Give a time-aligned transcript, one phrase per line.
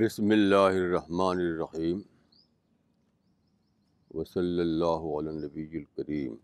[0.00, 2.00] بسم اللہ الرحمن الرحیم
[4.10, 6.34] وصلی اللہ علیہ نبی الکریم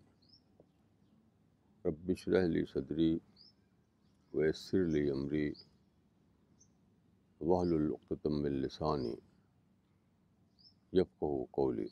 [1.84, 3.08] رب اشرح لی صدری
[4.32, 5.48] ویسر لی امری
[7.40, 9.14] وحلل عقدۃ من لسانی
[10.92, 11.88] یفقہوا قولی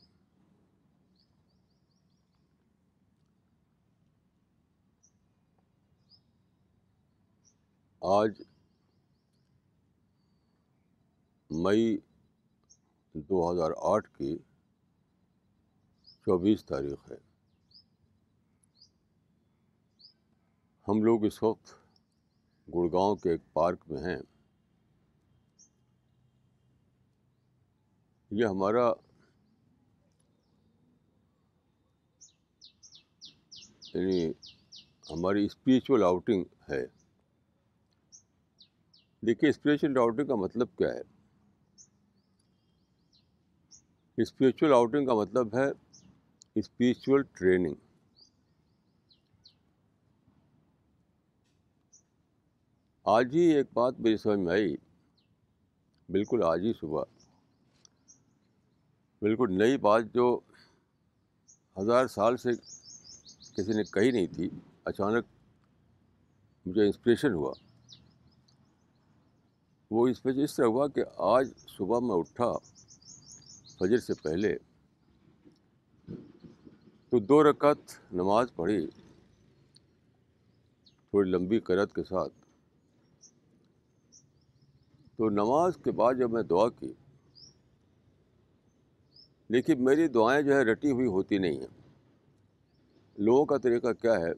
[8.07, 8.43] آج
[11.51, 11.99] مئی
[13.15, 14.39] دو ہزار آٹھ کی
[16.05, 17.17] چوبیس تاریخ ہے۔
[20.89, 21.67] ہم لوگ اس وقت
[22.75, 24.21] گڑگاؤں کے ایک پارک میں ہیں۔
[28.31, 28.93] یہ ہمارا
[33.95, 34.31] یعنی
[35.11, 37.04] ہماری اسپریچول آؤٹنگ ہے۔
[39.27, 41.01] دیکھیے اسپریچول آؤٹنگ کا مطلب کیا ہے؟
[44.19, 45.71] اسپریچول آؤٹنگ کا مطلب ہے
[46.55, 47.75] اسپریچول ٹریننگ
[53.05, 54.77] آج ہی ایک بات میری سمجھ میں آئی۔
[56.09, 57.03] بالکل آج ہی صبح۔
[59.23, 60.41] بالکل نئی بات جو
[61.79, 62.51] ہزار سال سے
[63.57, 64.49] کسی نے کہی نہیں تھی،
[64.85, 65.25] اچانک
[66.67, 67.53] مجھے انسپریشن ہوا۔
[69.91, 72.53] وہ اس وجہ اس طرح ہوا کہ آج صبح میں اٹھا
[73.79, 74.57] فجر سے پہلے
[77.09, 78.87] تو دو رکعت نماز پڑھی،
[81.11, 82.33] تھوڑی لمبی قرت کے ساتھ۔
[85.17, 86.93] تو نماز کے بعد جب میں دعا کی
[89.49, 91.91] لیکن میری دعائیں جو ہے رٹی ہوئی ہوتی نہیں ہیں۔
[93.19, 94.33] لوگوں کا طریقہ کیا ہے؟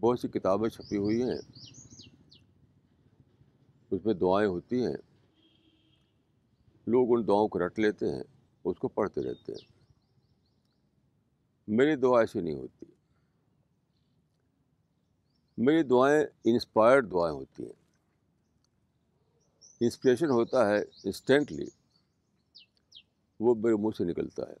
[0.00, 1.38] بہت سی کتابیں چھپی ہوئی ہیں۔
[3.90, 4.96] اس میں دعائیں ہوتی ہیں۔
[6.86, 8.22] لوگ ان دعاؤں کو رٹ لیتے ہیں،
[8.64, 9.72] اس کو پڑھتے رہتے ہیں۔
[11.68, 12.86] میری دعا ایسی نہیں ہوتی۔
[15.58, 17.72] میری دعائیں انسپائرڈ دعائیں ہوتی ہیں۔
[19.80, 21.66] انسپریشن ہوتا ہے انسٹینٹلی
[23.40, 24.54] وہ میرے منہ سے نکلتا ہے۔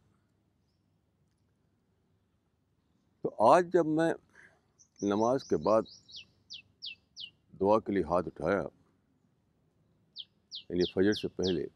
[3.22, 4.14] تو آج جب میں
[5.02, 5.82] نماز کے بعد
[7.60, 8.62] دعا کے لیے ہاتھ اٹھایا
[10.70, 11.66] یعنی فجر سے پہلے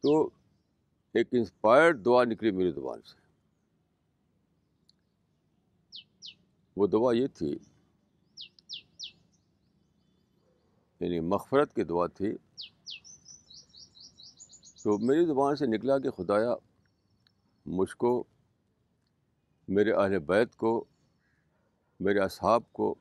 [0.00, 0.30] تو
[1.14, 3.20] ایک انسپائرڈ دعا نکلی میری زبان سے۔
[6.76, 7.58] وہ دعا یہ تھی
[11.00, 12.36] یعنی مغفرت کی دعا تھی۔
[14.82, 16.54] تو میری زبان سے نکلا کہ خدایا،
[17.66, 18.24] مجھ کو،
[19.68, 20.84] میرے اہل بیت کو،
[22.00, 22.94] میرے اصحاب کو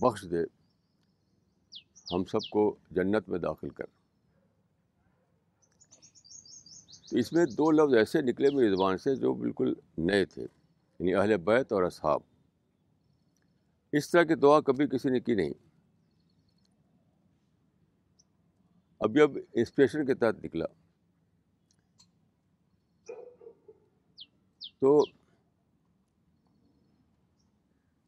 [0.00, 0.42] بخش دے،
[2.14, 3.84] ہم سب کو جنت میں داخل کر۔
[7.10, 10.42] تو اس میں دو لفظ ایسے نکلے میری زبان سے جو بالکل نئے تھے
[10.98, 12.20] یعنی اہل بیت اور اصحاب۔
[13.92, 15.50] اس طرح کی دعا کبھی کسی نے کی نہیں۔
[19.00, 20.66] ابھی اب انسپریشن کے تحت نکلا۔
[24.78, 25.04] تو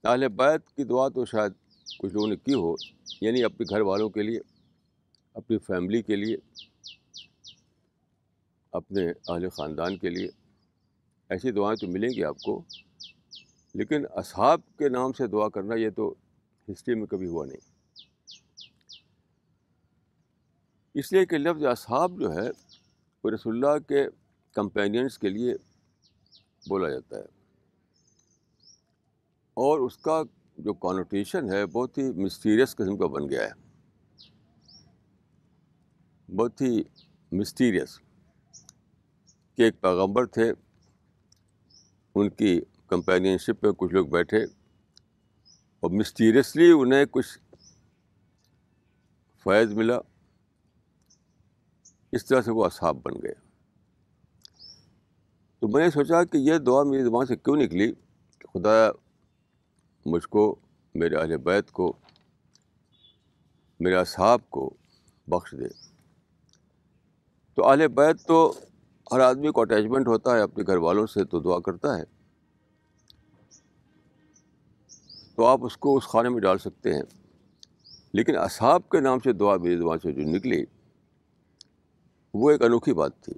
[0.04, 1.53] اہل بیت کی دعا تو شاید
[1.99, 2.75] کچھ لوگوں نے کی ہو
[3.21, 4.41] یعنی اپنے گھر والوں کے لیے،
[5.34, 6.37] اپنی فیملی کے لیے،
[8.72, 10.28] اپنے اہل خاندان کے لیے
[11.28, 12.62] ایسی دعائیں تو ملیں گی آپ کو،
[13.75, 16.15] لیکن اصحاب کے نام سے دعا کرنا یہ تو
[16.72, 17.93] ہسٹری میں کبھی ہوا نہیں۔
[20.94, 22.50] اس لیے کہ لفظ اصحاب جو ہے،
[23.25, 24.06] وہ رسول اللہ کے
[24.53, 25.54] کمپینینس کے لیے
[26.69, 27.38] بولا جاتا ہے۔
[29.54, 30.22] اور اس کا
[30.59, 33.69] جو کانوٹیشن ہے بہت ہی مسٹیریس قسم کا بن گیا ہے۔
[36.37, 36.83] بہت ہی
[37.33, 37.99] مسٹیریس
[39.57, 40.53] کہ ایک پیغمبر تھے،
[42.15, 44.45] ان کی کمپینین شپ پہ کچھ لوگ بیٹھے
[45.81, 47.39] اور مسٹیریسلی انہیں کچھ
[49.45, 49.99] فیض ملا۔
[52.13, 53.34] اس طرح سے وہ اصحاب بن گئے۔
[55.59, 57.93] تو میں نے سوچا کہ یہ دعا میری زبان سے کیوں نکلی؟
[58.39, 58.91] کہ خدا
[60.09, 60.57] مجھ کو،
[60.95, 61.93] میرے اہل بیت کو،
[63.81, 64.75] میرے اصحاب کو
[65.27, 65.69] بخش دے۔
[67.55, 68.53] تو اہل بیت تو
[69.13, 72.05] ہر آدمی کو اٹیچمنٹ ہوتا ہے، اپنے گھر والوں سے تو دعا کرتا ہے۔
[75.37, 77.03] تو آپ اس کو اس خانے میں ڈال سکتے ہیں۔
[78.13, 80.65] لیکن اصحاب کے نام سے دعا میری زبان سے جو نکلی،
[82.34, 83.33] وہ ایک انوکھی بات تھی۔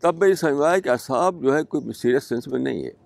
[0.00, 2.99] تب میں یہ سمجھایا کہ اصحاب جو ہے، کوئی سیریس سینس میں نہیں ہے۔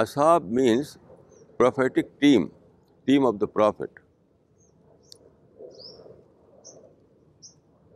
[0.00, 0.98] اصحاب means
[1.56, 2.48] prophetic team
[3.04, 4.00] team of the prophet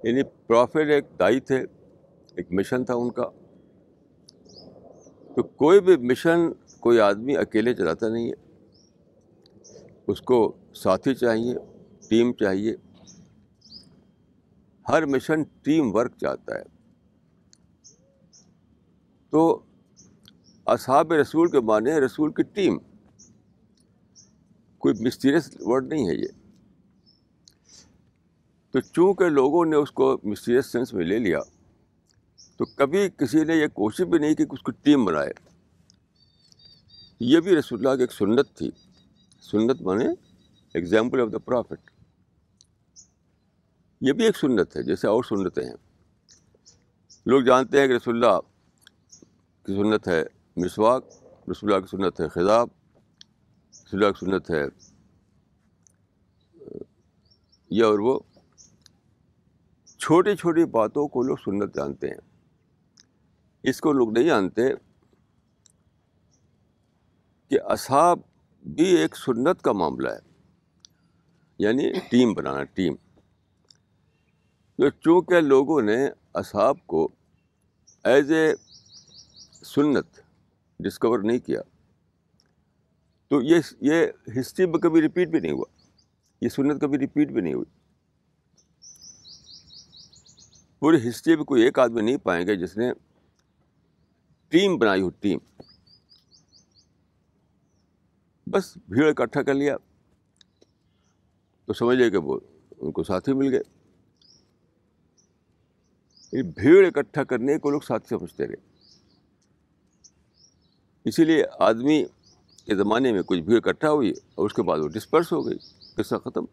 [0.02, 1.56] یعنی پروفٹ ایک دائی تھے،
[2.34, 3.30] ایک مشن تھا ان کا۔
[5.34, 6.38] تو کوئی بھی مشن
[6.80, 8.34] کوئی آدمی اکیلے چلاتا نہیں ہے۔
[10.06, 11.54] اس کو ساتھی چاہیے
[12.08, 12.76] ٹیم چاہیے۔
[14.88, 16.62] ہر مشن ٹیم ورک چاہتا ہے۔
[19.30, 19.62] تو
[20.66, 22.78] اصحاب رسول کے معنی رسول کی ٹیم۔
[24.78, 26.28] کوئی مسٹیریس ورڈ نہیں ہے یہ۔
[28.70, 31.38] تو چونکہ لوگوں نے اس کو مسٹیریس سینس میں لے لیا،
[32.56, 35.30] تو کبھی کسی نے یہ کوشش بھی نہیں کی کہ اس کو ٹیم بنائے۔
[37.20, 38.70] یہ بھی رسول اللہ کی ایک سنت تھی۔
[39.40, 40.06] سنت مانے
[40.74, 41.90] ایگزامپل آف دا پرافٹ
[44.00, 45.76] یہ بھی ایک سنت ہے، جیسے اور سنتیں ہیں۔
[47.26, 48.40] لوگ جانتے ہیں کہ رسول اللہ
[49.66, 50.24] کی سنت ہے
[50.56, 51.04] مسواک،
[51.50, 52.68] رسول اللہ کی سنت ہے خضاب،
[53.70, 54.64] رسول اللہ کی سنت ہے
[57.70, 58.18] یہ اور وہ
[59.98, 62.38] چھوٹی چھوٹی باتوں کو لوگ سنت جانتے ہیں۔
[63.62, 64.62] اس کو لوگ نہیں جانتے
[67.48, 68.18] کہ اصحاب
[68.62, 70.18] بھی ایک سنت کا معاملہ ہے۔
[71.58, 72.94] یعنی ٹیم بنانا، ٹیم۔
[74.76, 77.08] تو چونکہ لوگوں نے اصحاب کو
[78.04, 78.54] ایز اے
[79.64, 80.23] سنت
[80.80, 81.60] ڈسکور نہیں کیا۔
[83.28, 84.06] تو یہ یہ
[84.40, 85.64] ہسٹری میں کبھی ریپیٹ بھی نہیں ہوا۔
[86.40, 87.78] یہ سنت کبھی ریپیٹ بھی نہیں ہوئی۔
[90.78, 92.92] پوری ہسٹری میں کوئی ایک آدمی نہیں پائیں گے جس نے
[94.48, 95.38] ٹیم بنائی ہو ٹیم
[98.46, 99.76] بس بھیڑ اکٹھا کر لیا۔
[101.64, 102.40] تو سمجھ لے کہ وہ
[102.78, 103.62] ان کو ساتھی مل گئے۔
[106.42, 108.73] بھیڑ اکٹھا کرنے کو لوگ ساتھی سمجھتے رہے۔
[111.04, 112.04] اسی لیے آدمی
[112.66, 115.58] کے زمانے میں کچھ بھیڑ اکٹھا ہوئی اور اس کے بعد وہ ڈسپرس ہو گئی،
[115.94, 116.44] قصہ ختم۔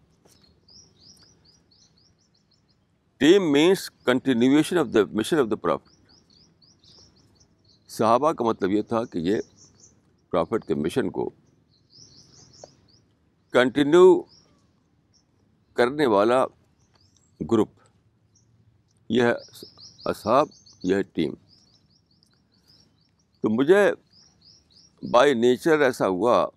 [3.22, 5.90] Team means continuation of the mission of the prophet
[7.90, 9.42] صحابہ کا مطلب یہ تھا کہ یہ
[10.32, 11.30] پرافٹ کے مشن کو
[13.54, 14.22] کنٹینیو
[15.74, 16.46] کرنے والا
[17.52, 17.70] گروپ
[19.10, 19.34] یہ ہے
[20.06, 20.48] اصحاب،
[20.84, 21.34] یہ ہے ٹیم۔
[23.42, 23.92] تو مجھے
[25.10, 26.48] بائی نیچر ایسا ہوا۔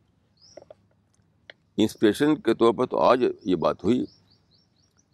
[1.76, 4.04] انسپریشن کے طور پر تو آج یہ بات ہوئی۔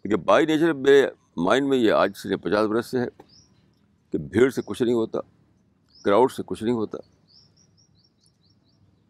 [0.03, 1.07] کہ بائی نیچر میرے
[1.37, 3.07] مائنڈ میں یہ آج سے پچاس برس سے ہے
[4.13, 5.19] کہ بھیڑ سے کچھ نہیں ہوتا
[6.05, 6.99] کراؤڈ سے کچھ نہیں ہوتا۔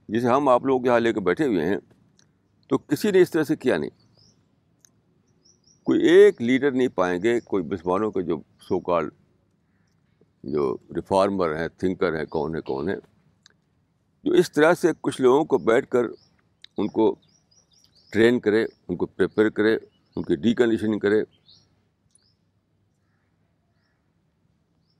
[0.09, 1.77] جسے ہم آپ لوگ یہاں لے کے بیٹھے ہوئے ہیں،
[2.69, 3.91] تو کسی نے اس طرح سے کیا نہیں۔
[5.83, 8.37] کوئی ایک لیڈر نہیں پائیں گے، کوئی مسلمانوں کے جو
[8.69, 9.09] سو کال
[10.45, 13.10] جو ریفارمر ہیں تھنکر ہیں، کون ہے کون ہے۔
[14.25, 16.05] جو اس طرح سے کچھ لوگوں کو بیٹھ کر
[16.77, 17.15] ان کو
[18.13, 21.23] ٹرین کرے، ان کو پریپیئر کرے، ان کی ڈی کنڈیشننگ کرے،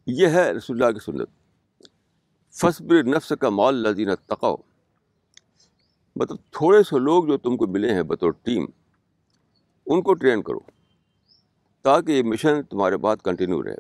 [0.07, 1.29] یہ ہے رسول اللہ کی سنت۔
[2.55, 4.57] فصبر نفس کا مال لذینہ تقاؤ
[6.17, 8.67] مطلب تھوڑے سے لوگ جو تم کو ملے ہیں بطور ٹیم،
[9.87, 10.59] ان کو ٹرین کرو
[11.83, 13.79] تاکہ یہ مشن تمہارے بعد کنٹینیو رہے۔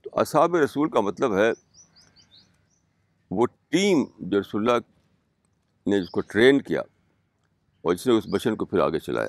[0.00, 1.50] تو اصحاب رسول کا مطلب ہے
[3.36, 4.78] وہ ٹیم جو رسول اللہ
[5.90, 6.80] نے جس کو ٹرین کیا
[7.82, 9.28] اور جس نے اس مشن کو پھر آگے چلایا۔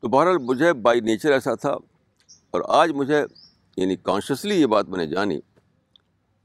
[0.00, 1.70] تو بہرحال مجھے بائی نیچر ایسا تھا
[2.50, 3.24] اور آج مجھے
[3.76, 5.40] یعنی کانشیسلی یہ بات میں نے جانی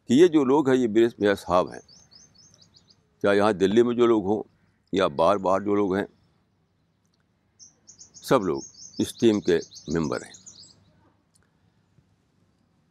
[0.07, 1.33] کہ یہ جو لوگ ہیں یہ میرے میرے
[1.73, 1.79] ہیں۔
[3.21, 4.43] چاہے یہاں دلی میں جو لوگ ہوں
[4.91, 6.05] یا باہر باہر جو لوگ ہیں،
[8.13, 8.61] سب لوگ
[8.97, 10.42] اس ٹیم کے ممبر ہیں۔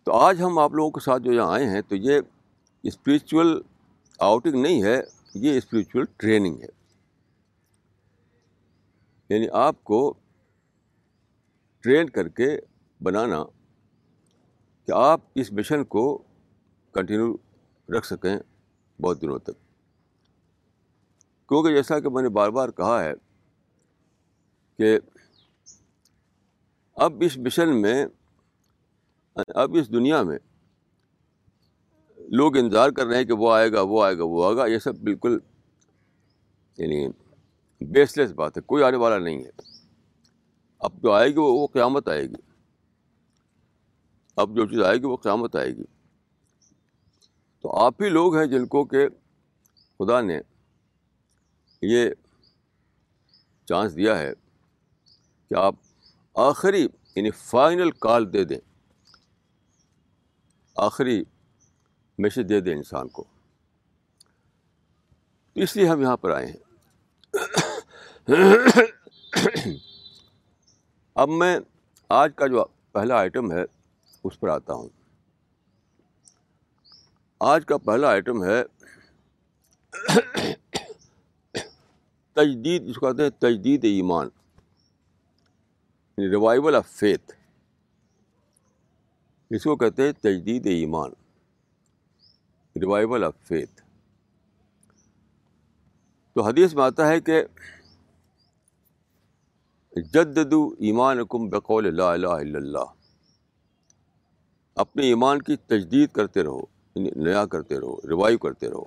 [0.04, 2.20] تو آج ہم آپ لوگوں کے ساتھ جو یہاں آئے ہیں، تو یہ
[2.82, 3.62] اسپریچول
[4.18, 5.00] آؤٹنگ نہیں ہے،
[5.34, 6.82] یہ اسپریچول ٹریننگ ہے۔
[9.28, 10.14] یعنی آپ کو
[11.80, 12.58] ٹرین کر کے
[13.02, 13.44] بنانا
[14.86, 16.22] کہ آپ اس مشن کو
[16.92, 17.34] کنٹینیو
[17.98, 18.36] رکھ سکیں
[19.02, 19.52] بہت دنوں تک۔
[21.48, 23.12] کیونکہ جیسا کہ میں نے بار بار کہا ہے
[24.78, 24.98] کہ
[26.96, 28.06] اب اس مشن میں
[29.36, 30.38] اب اس دنیا میں
[32.16, 34.66] لوگ انتظار کر رہے ہیں کہ وہ آئے گا، وہ آئے گا، وہ آئے گا،
[34.66, 35.38] یہ سب بالکل
[36.78, 37.08] یعنی
[37.80, 39.50] بیس لیس بات ہے، کوئی آنے والا نہیں ہے۔
[40.78, 42.52] اب جو آئے گی وہ وہ قیامت آئے گی۔
[44.36, 45.84] اب جو چیز آئے گی وہ قیامت آئے گی۔
[47.60, 49.08] تو آپ ہی لوگ ہیں جن کو کہ
[49.98, 50.40] خدا نے
[51.82, 52.10] یہ
[53.64, 54.32] چانس دیا ہے
[55.48, 55.74] کہ آپ
[56.34, 58.71] آخری یعنی فائنل کال دے دیں۔
[60.76, 61.24] آخری
[62.18, 63.24] میسج دے دیں انسان کو۔
[65.54, 66.56] اس لیے ہم یہاں پر آئے ہیں۔
[71.14, 71.58] اب میں
[72.08, 73.64] آج کا جو پہلا آئٹم ہے،
[74.24, 74.88] اس پر آتا ہوں۔
[77.40, 78.64] آج کا پہلا آئٹم ہے
[82.32, 84.28] تجدید، جس کو کہتے ہیں تجدید ایمان
[86.18, 87.32] ریوائول آف فیتھ
[89.54, 91.10] اس کو کہتے ہیں تجدید ایمان
[92.76, 93.80] ریوائول آف فیتھ
[96.36, 97.42] تو حدیث میں آتا ہے کہ
[100.12, 102.92] جددو ایمان کم بقول لا الہ الا اللہ.
[104.76, 106.60] اپنے ایمان کی تجدید کرتے رہو
[106.96, 108.84] یعنی نیا کرتے رہو ریوائو کرتے رہو.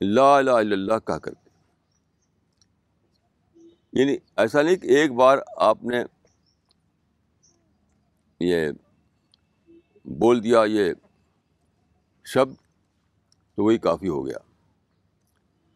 [0.00, 1.50] لا الہ الا اللہ کہا کرتے.
[3.92, 6.04] یعنی ایسا نہیں کہ ایک بار آپ نے
[8.40, 8.70] یہ
[10.04, 10.92] بول دیا یہ
[12.24, 12.54] شبد
[13.56, 14.36] تو وہی کافی ہو گیا۔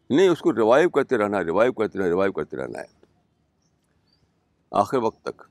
[0.09, 3.05] نہیں، اس کو ریوائو کرتے رہنا ہے ریوائو کرتے رہنا ریوائو کرتے رہنا ہے۔
[4.71, 5.41] آخر وقت تک۔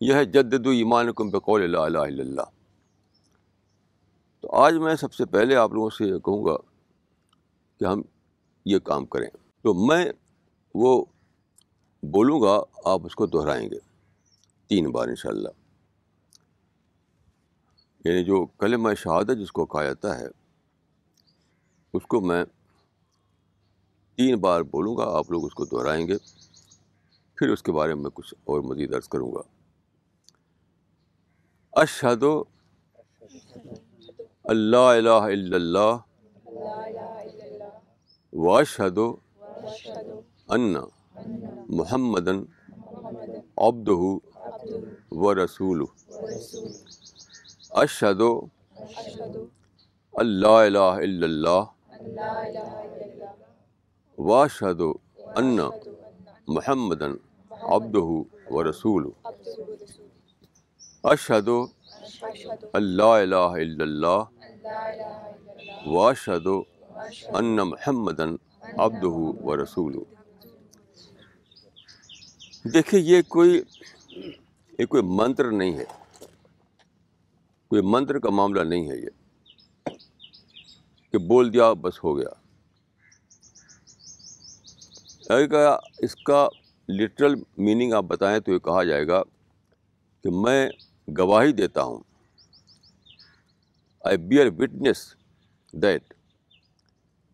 [0.00, 2.42] یہ ہے جدد ایمان کم بقول اللہ الہ الا اللہ۔
[4.40, 6.56] تو آج میں سب سے پہلے آپ لوگوں سے یہ کہوں گا
[7.80, 8.02] کہ ہم
[8.64, 9.28] یہ کام کریں۔
[9.62, 10.06] تو میں
[10.74, 11.04] وہ
[12.02, 13.78] بولوں گا، آپ اس کو دہرائیں گے۔
[14.66, 15.48] تین بار ان شاء اللہ
[18.04, 20.26] یعنی جو کلمہ شہادت جس کو کہا جاتا ہے،
[21.94, 22.44] اس کو میں
[24.18, 26.16] تین بار بولوں گا، آپ لوگ اس کو دہرائیں گے،
[27.38, 29.42] پھر اس کے بارے میں کچھ اور مزید عرض کروں گا۔
[31.82, 32.24] اشہد
[34.52, 35.94] اللہ الہ الا اللہ
[38.32, 38.98] واشہد
[40.56, 40.74] ان
[41.78, 45.84] محمد عبد و رسول
[47.74, 48.20] اشہد
[50.12, 51.64] اللہ الہ الا اللہ
[54.18, 54.80] واشہد
[55.36, 55.58] ان
[56.48, 57.02] محمد
[57.50, 57.96] عبد
[58.50, 59.08] و رسول
[61.04, 61.48] اشہد
[62.72, 64.22] اللہ الہ الا اللہ
[65.86, 66.46] واشہد
[67.28, 68.20] ان محمد
[68.78, 69.98] عبد و رسول
[72.64, 73.62] دیکھیے یہ کوئی
[74.78, 75.84] یہ کوئی منتر نہیں ہے۔
[77.68, 79.08] کوئی منتر کا معاملہ نہیں ہے یہ
[81.10, 82.28] کہ بول دیا بس ہو گیا۔
[85.34, 85.68] اگر
[85.98, 86.48] اس کا
[86.88, 89.22] لٹرل میننگ آپ بتائیں تو یہ کہا جائے گا
[90.22, 90.68] کہ میں
[91.18, 92.02] گواہی دیتا ہوں۔
[94.00, 95.14] I bear witness
[95.72, 96.14] that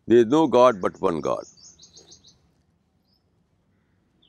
[0.07, 1.45] there is no God but one God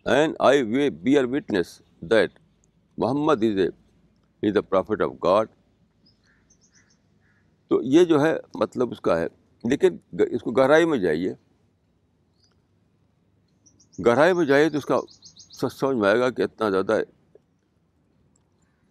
[0.04, 2.38] and I way bear witness that
[2.98, 3.68] Muhammad is a
[4.48, 5.48] is the prophet of God
[7.72, 9.26] تو یہ جو ہے مطلب اس کا ہے۔
[9.64, 11.34] لیکن اس کو گہرائی میں جائیے۔
[14.06, 14.96] گہرائی میں جائیے تو اس کا
[15.34, 16.92] سچ سمجھ میں آئے گا کہ اتنا زیادہ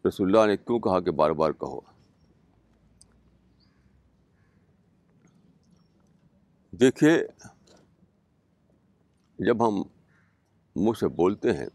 [0.07, 1.79] رسول اللہ نے کیوں کہا کہ بار بار کہو۔
[6.71, 7.27] دیکھیے،
[9.39, 9.83] جب ہم
[10.75, 11.67] منہ سے بولتے ہیں،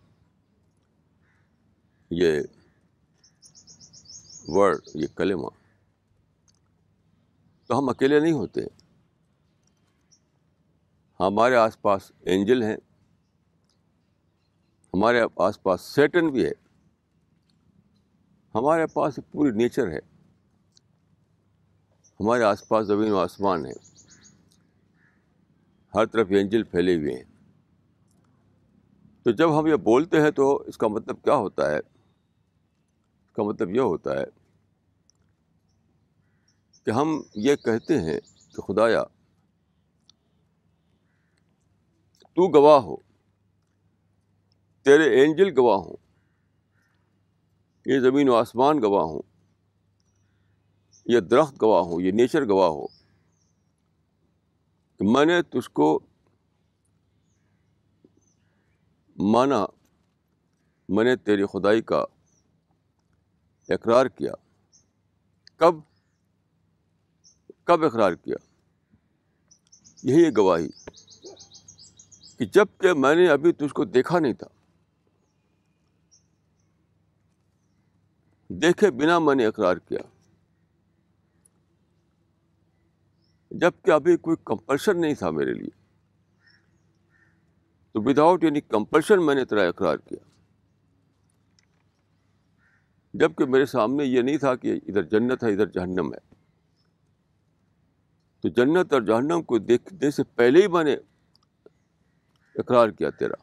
[2.11, 2.41] یہ
[4.49, 5.47] ورڈ یہ کلمہ
[7.67, 8.61] تو ہم اکیلے نہیں ہوتے۔
[11.21, 12.77] ہمارے آس پاس اینجل ہیں۔
[14.95, 16.53] ہمارے آس پاس سیٹن بھی ہے۔
[18.55, 19.99] ہمارے پاس پوری نیچر ہے۔
[22.21, 23.73] ہمارے آس پاس زمین و آسمان ہے۔
[25.95, 27.25] ہر طرف اینجل پھیلے ہوئے ہیں۔
[29.23, 33.43] تو جب ہم یہ بولتے ہیں تو اس کا مطلب کیا ہوتا ہے؟ اس کا
[33.43, 34.46] مطلب یہ ہوتا ہے
[36.87, 38.21] کہ ہم یہ کہتے ہیں
[38.55, 39.03] کہ خدایا،
[42.37, 42.97] تو گواہ ہو،
[44.83, 45.97] تیرے اینجل گواہ ہوں،
[47.87, 49.23] یہ زمین و آسمان گواہ ہوں،
[51.07, 52.87] یہ درخت گواہ ہوں، یہ نیچر گواہ ہو
[54.97, 55.99] کہ میں نے تجھ کو
[59.17, 59.65] مانا،
[60.89, 62.05] میں نے تیری خدائی کا
[63.69, 64.33] اقرار کیا۔
[65.57, 65.75] کب؟
[67.67, 68.37] کب اقرار کیا؟
[70.03, 70.69] یہی ہے گواہی
[72.39, 74.47] کہ جبکہ میں نے ابھی تجھ کو دیکھا نہیں تھا۔
[78.49, 79.99] دیکھے بنا میں نے اقرار کیا۔
[83.51, 85.83] جبکہ ابھی کوئی کمپلشن نہیں تھا میرے لیے۔
[87.93, 90.31] تو وداؤٹ اینی کمپلشن میں نے تیرا اقرار کیا۔
[93.15, 96.36] جبکہ میرے سامنے یہ نہیں تھا کہ ادھر جنت ہے، ادھر جہنم ہے۔
[98.47, 100.97] تو جنت اور جہنم کو دیکھنے سے پہلے ہی میں نے
[102.55, 103.35] اقرار کیا تیرا۔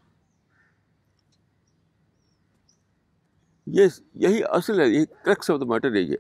[3.68, 6.18] یہ یہی اصل ہے، یہی کریکس آف دا میٹر یہی ہے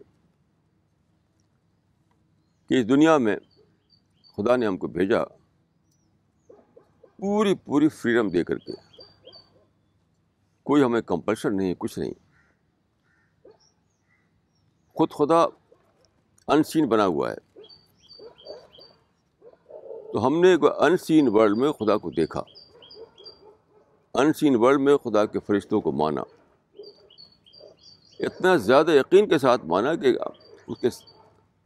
[2.70, 3.38] کہ اس دنیا میں
[4.38, 5.24] خدا نے ہم کو بھیجا
[7.18, 8.72] پوری پوری فریڈم دے کر کے۔
[10.63, 12.13] کوئی ہمیں کمپلشن نہیں، کچھ نہیں۔
[14.88, 15.46] خود خدا
[16.48, 17.53] ان سین بنا ہوا ہے۔
[20.13, 22.43] تو ہم نے ان سین ورلڈ میں خدا کو دیکھا۔
[24.13, 26.22] ان سین ورلڈ میں خدا کے فرشتوں کو مانا۔
[28.20, 30.17] اتنا زیادہ یقین کے ساتھ مانا کہ
[30.67, 30.88] اس کے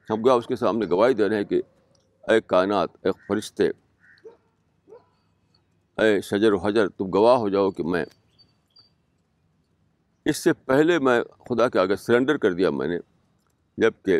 [0.09, 1.61] ہم گا اس کے سامنے گواہی دے رہے ہیں کہ
[2.27, 3.69] اے کائنات، اے فرشتے،
[5.97, 8.05] اے شجر و حجر، تم گواہ ہو جاؤ کہ میں،
[10.25, 12.99] اس سے پہلے میں خدا کے آگے سرنڈر کر دیا میں نے
[13.77, 14.19] جبکہ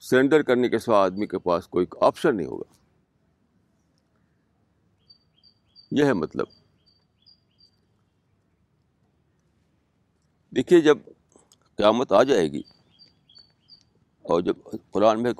[0.00, 2.74] سرنڈر کرنے کے سوا آدمی کے پاس کوئی آپشن نہیں ہوگا۔
[5.90, 6.46] یہ ہے مطلب۔
[10.56, 10.98] دیکھیے، جب
[11.76, 12.62] قیامت آ جائے گی
[14.22, 14.56] اور جب
[14.90, 15.32] قرآن میں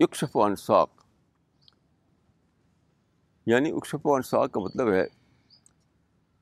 [0.00, 0.90] یکشف انصاق
[3.46, 5.06] یعنی اکشف انصاق کا مطلب ہے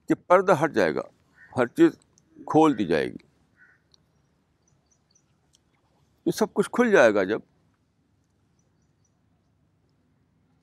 [0.09, 1.03] کہ پردہ ہٹ جائے گا،
[1.57, 1.93] ہر چیز
[2.35, 3.32] کھول دی جائے گی۔
[6.27, 7.41] یہ سب کچھ کھل جائے گا جب،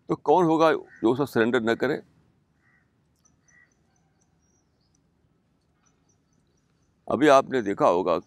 [0.05, 1.97] تو کون ہوگا جو اسے سرنڈر نہ کرے؟
[7.07, 8.17] ابھی آپ نے دیکھا ہوگا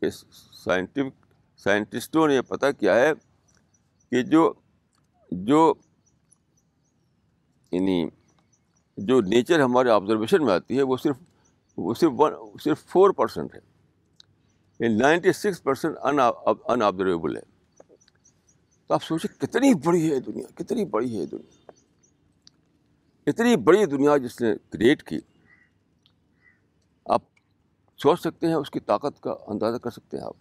[0.00, 1.24] کہ سائنٹیفک
[1.56, 3.12] سائنٹسٹوں نے یہ پتہ کیا ہے
[4.10, 4.52] کہ جو
[5.32, 5.74] جو
[7.72, 8.08] یعنی
[8.96, 11.16] جو نیچر ہمارے آبزرویشن میں آتی ہے، وہ صرف
[11.76, 12.32] وہ صرف ون
[12.64, 13.60] صرف فور پرسینٹ ہے۔
[14.78, 15.96] یعنی ninety six percent
[16.64, 17.42] unobservable ہے۔
[18.86, 21.70] تو آپ سوچیں کتنی بڑی ہے دنیا، کتنی بڑی ہے دنیا۔
[23.26, 25.20] اتنی بڑی دنیا جس نے کریٹ کی۔
[27.04, 27.22] آپ
[27.98, 30.36] سوچ سکتے ہیں اس کی طاقت کا اندازہ کر سکتے ہیں آپ۔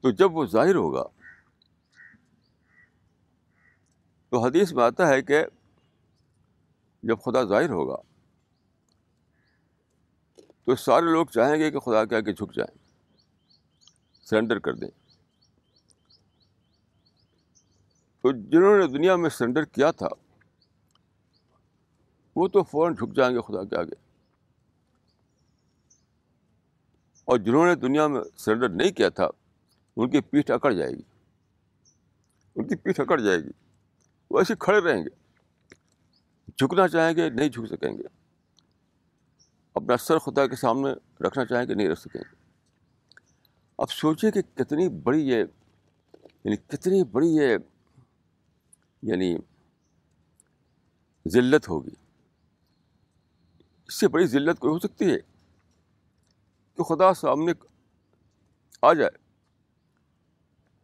[0.00, 1.04] تو جب وہ ظاہر ہوگا،
[4.28, 5.44] تو حدیث میں آتا ہے کہ
[7.02, 7.96] جب خدا ظاہر ہوگا
[10.64, 12.78] تو سارے لوگ چاہیں گے کہ خدا کے آگے جھک جائیں۔
[14.22, 14.88] سرنڈر کر دیں۔
[18.20, 20.06] تو جنہوں نے دنیا میں سرنڈر کیا تھا،
[22.36, 24.12] وہ تو فوراً جھک جائیں گے خدا کے آگے۔
[27.24, 29.28] اور جنہوں نے دنیا میں سرنڈر نہیں کیا تھا،
[29.96, 31.02] ان کی پیٹھ اکڑ جائے گی۔
[32.54, 33.50] ان کی پیٹھ اکڑ جائے گی۔
[34.30, 35.32] وہ ایسے کھڑے رہیں گے۔
[36.56, 38.21] جھکنا چاہیں گے، نہیں جھک سکیں گے۔
[39.74, 40.90] اپنا سر خدا کے سامنے
[41.26, 42.34] رکھنا چاہیں گے نہیں رکھ سکیں۔ گے
[43.78, 45.44] اب سوچیں کہ کتنی بڑی یہ
[46.44, 47.56] یعنی کتنی بڑی یہ
[49.02, 49.36] یعنی
[51.28, 51.94] ذلت ہوگی۔
[53.86, 55.18] اس سے بڑی ذلت کوئی ہو سکتی ہے؟
[56.76, 57.52] کہ خدا سامنے
[58.82, 59.10] آ جائے۔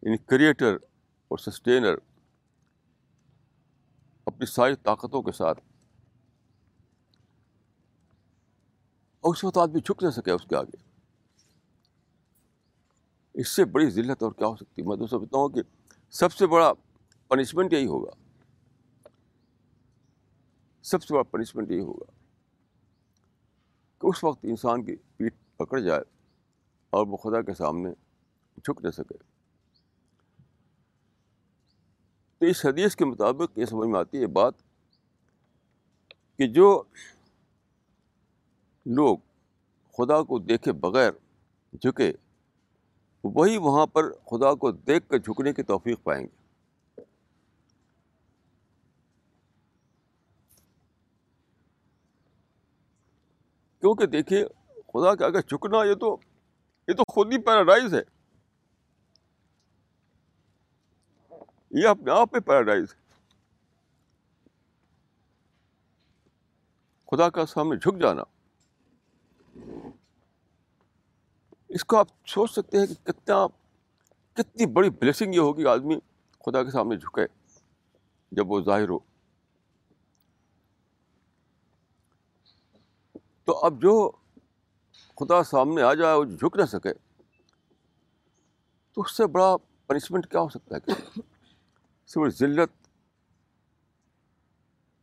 [0.03, 0.75] یعنی کریٹر
[1.29, 1.95] اور سسٹینر
[4.27, 5.61] اپنی ساری طاقتوں کے ساتھ
[9.31, 10.77] اس وقت آدمی جھک نہ سکے اس کے آگے۔
[13.35, 15.63] اس سے بڑی ذلت اور کیا ہو سکتی؟ میں تو سمجھتا ہوں کہ
[16.11, 16.73] سب سے بڑا
[17.29, 18.11] پنشمنٹ یہی ہوگا۔
[20.83, 22.11] سب سے بڑا پنشمنٹ یہی ہوگا
[23.99, 26.03] کہ اس وقت انسان کی پیٹ پکڑ جائے
[26.91, 27.91] اور وہ خدا کے سامنے
[28.57, 29.19] جھک نہ سکے۔
[32.39, 34.55] تو اس حدیث کے مطابق یہ سمجھ میں آتی ہے بات
[36.37, 36.83] کہ جو
[38.95, 39.19] لوگ
[39.93, 41.13] خدا کو دیکھے بغیر
[41.73, 42.13] جھکے،
[43.25, 46.39] وہی وہاں پر خدا کو دیکھ کر جھکنے کی توفیق پائیں گے۔
[53.81, 56.17] کیونکہ دیکھیے، خدا کے آگے جھکنا، یہ تو
[56.89, 58.03] یہ تو خود ہی پیراڈائز ہے۔
[61.71, 63.09] یہ اپنے آپ میں پیراڈائز ہے۔
[67.13, 68.38] خدا کا سامنے جھک جانا۔
[71.69, 73.47] اس کو آپ سوچ سکتے ہیں کہ کتنا
[74.35, 75.97] کتنی بڑی بلیسنگ یہ ہوگی آدمی
[76.47, 77.27] خدا کے سامنے جھکے
[78.33, 78.99] جب وہ ظاہر ہو۔
[83.45, 84.11] تو اب جو
[85.17, 86.93] خدا سامنے آ جائے وہ جھک نہ سکے،
[88.93, 92.89] تو اس سے بڑا پنشمنٹ کیا ہو سکتا ہے اس سے بڑی ذلت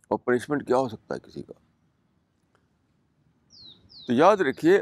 [0.07, 1.53] اور پنشمنٹ کیا ہو سکتا ہے کسی کا؟
[4.07, 4.81] تو یاد رکھیے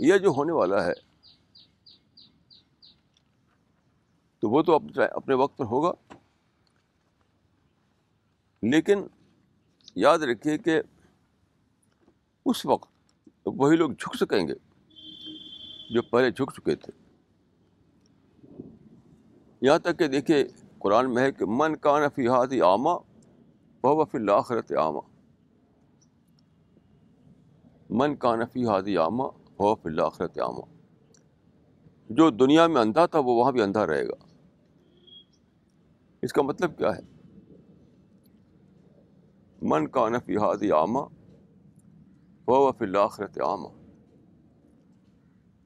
[0.00, 0.92] یہ جو ہونے والا ہے،
[4.38, 5.92] تو وہ تو اپنے وقت پر ہوگا۔
[8.62, 9.06] لیکن
[9.94, 10.80] یاد رکھیے کہ
[12.44, 12.88] اس وقت
[13.46, 14.54] وہی لوگ جھک سکیں گے
[15.90, 16.92] جو پہلے جھک چکے تھے۔
[19.60, 20.44] یہاں تک کہ دیکھیے،
[20.78, 22.94] قرآن میں ہے کہ من کا نفی ہاتھی عامہ
[23.82, 25.00] بہ فی الآخرت عامہ
[27.90, 29.22] من کا نفی ہادی عامہ
[29.60, 30.60] ہو فی الآخرت عامہ
[32.10, 34.24] جو دنیا میں اندھا تھا، وہ وہاں بھی اندھا رہے گا۔
[36.22, 37.02] اس کا مطلب کیا ہے؟
[39.62, 40.98] من کا نفی ہادی عامہ
[42.48, 43.68] ہو فی الآخرت عامہ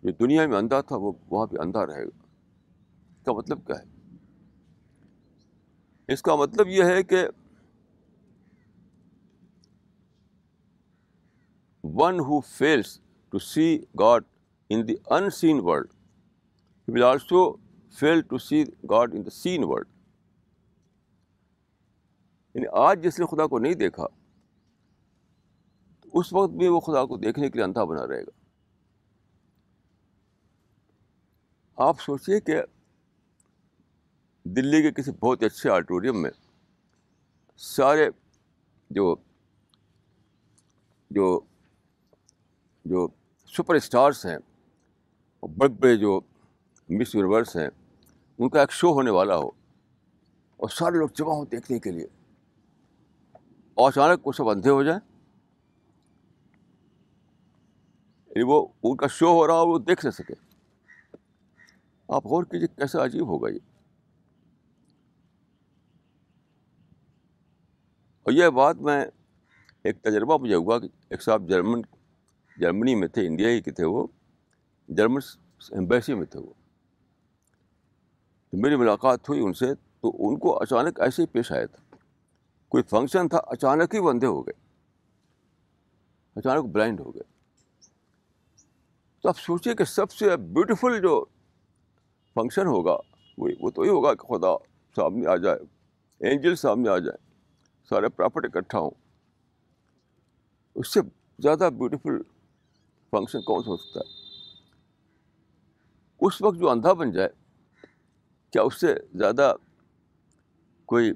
[0.02, 2.24] جو دنیا میں اندھا تھا، وہ وہاں بھی اندھا رہے گا۔
[3.16, 3.94] اس کا مطلب کیا ہے؟
[6.08, 7.26] اس کا مطلب یہ ہے کہ
[11.84, 13.03] one who fails
[13.34, 13.66] to see
[14.00, 14.24] God
[14.70, 14.94] in the
[15.30, 15.88] unseen world
[16.88, 17.40] will also
[17.94, 19.88] fail to see God in the seen world
[22.54, 24.06] یعنی آج جس نے خدا کو نہیں دیکھا،
[26.12, 28.30] اس وقت بھی وہ خدا کو دیکھنے کے لیے اندھا بنا رہے گا۔
[31.78, 32.60] آپ سوچیے کہ
[34.44, 36.30] دلی کے کسی بہت اچھے آڈیٹوریم میں
[37.56, 38.08] سارے
[38.90, 39.14] جو
[41.10, 41.40] جو
[42.84, 43.06] جو
[43.56, 44.36] سپر اسٹارس ہیں
[45.42, 46.20] بڑے بڑے جو
[46.88, 47.68] مس یونیورس ہیں،
[48.38, 49.48] ان کا ایک شو ہونے والا ہو
[50.56, 52.06] اور سارے لوگ جمع ہوں دیکھنے کے لیے۔
[53.74, 55.00] اور اچانک وہ سب اندھے ہو جائیں۔
[58.26, 60.34] یعنی وہ، ان کا شو ہو رہا ہو، وہ دیکھ نہ سکے۔
[62.08, 63.58] آپ غور کیجیے کیسا عجیب ہوگا یہ۔
[68.22, 69.06] اور یہ بات میں
[69.84, 71.82] ایک تجربہ مجھے ہوا کہ ایک صاحب جرمن
[72.56, 74.06] جرمنی میں تھے، انڈیا ہی کے تھے وہ،
[74.88, 75.20] جرمن
[75.70, 76.52] ایمبیسی میں تھے وہ۔
[78.50, 81.96] تو میری ملاقات ہوئی ان سے، تو ان کو اچانک ایسے ہی پیش آیا تھا۔
[82.68, 84.54] کوئی فنکشن تھا، اچانک ہی بندے ہو گئے۔
[86.36, 87.22] اچانک بلائنڈ ہو گئے۔
[89.22, 91.24] تو آپ سوچیے کہ سب سے بیوٹیفل جو
[92.34, 92.96] فنکشن ہوگا،
[93.38, 94.56] وہ وہ تو ہی ہوگا کہ خدا
[94.96, 95.58] سامنے آ جائے
[96.20, 97.32] اینجل سامنے آ جائے،
[97.88, 98.90] سارے پراپرٹ اکٹھا ہوں۔
[100.74, 101.00] اس سے
[101.38, 102.33] زیادہ بیوٹیفل
[103.14, 104.12] فنکشن کون سا ہو سکتا ہے
[106.20, 107.28] اس وقت جو اندھا بن جائے
[108.52, 109.52] کیا اس سے زیادہ
[110.88, 111.12] کوئی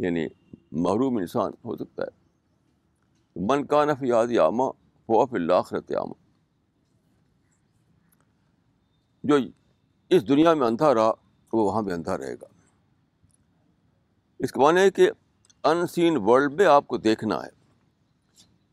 [0.00, 0.26] یعنی
[0.78, 2.16] محروم انسان ہو سکتا ہے
[3.36, 4.70] من کا نف یاد عامہ
[5.08, 6.14] ہوا پھر لاخرت عامہ
[9.24, 9.36] جو
[10.10, 11.10] اس دنیا میں اندھا رہا
[11.52, 12.46] وہ وہاں بھی اندھا رہے گا
[14.40, 15.10] اس کے معنی ہے کہ
[15.64, 17.57] ان سین ورلڈ میں آپ کو دیکھنا ہے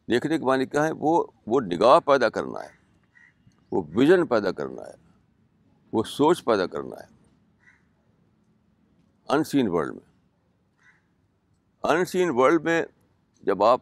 [0.09, 2.69] دیکھنے کے معنی کیا ہے؟ وہ وہ نگاہ پیدا کرنا ہے،
[3.71, 4.93] وہ ویژن پیدا کرنا ہے،
[5.91, 7.07] وہ سوچ پیدا کرنا ہے۔
[9.29, 10.13] ان سین ورلڈ میں
[11.83, 12.85] ان سین ورلڈ میں
[13.41, 13.81] جب آپ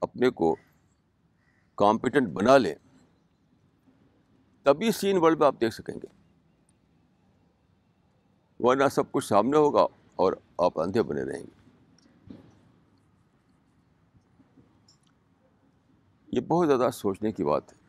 [0.00, 0.56] اپنے کو
[1.76, 2.74] کمپیٹنٹ بنا لیں،
[4.62, 6.06] تبھی سین ورلڈ میں آپ دیکھ سکیں گے۔
[8.60, 9.86] ورنہ سب کچھ سامنے ہوگا
[10.16, 11.63] اور آپ اندھے بنے رہیں گے۔
[16.34, 17.84] یہ بہت زیادہ سوچنے کی بات ہے۔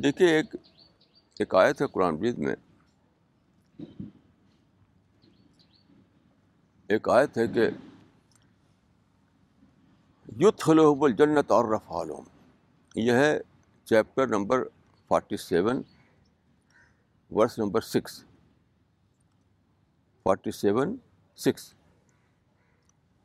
[0.00, 0.54] دیکھیے، ایک
[1.38, 2.54] ایک آیت ہے قرآن مجید میں۔
[6.88, 7.70] ایک آیت ہے کہ
[10.36, 12.24] یوتھ خلوب الجنت اور رفالوم
[12.94, 13.40] یہ ہے
[13.84, 14.64] chapter number
[15.08, 15.82] forty seven,
[17.30, 18.27] verse number six.
[20.28, 20.96] Forty seven,
[21.36, 21.74] six.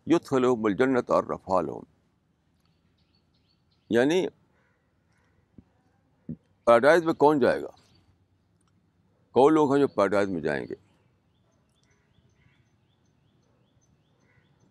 [0.06, 1.84] Youth خلوب الجنت اور رفالوم
[3.90, 4.28] یعنی
[6.64, 7.68] پیراڈائز میں کون جائے گا؟
[9.32, 10.76] کون لوگ ہیں جو پیراڈائز میں جائیں گے؟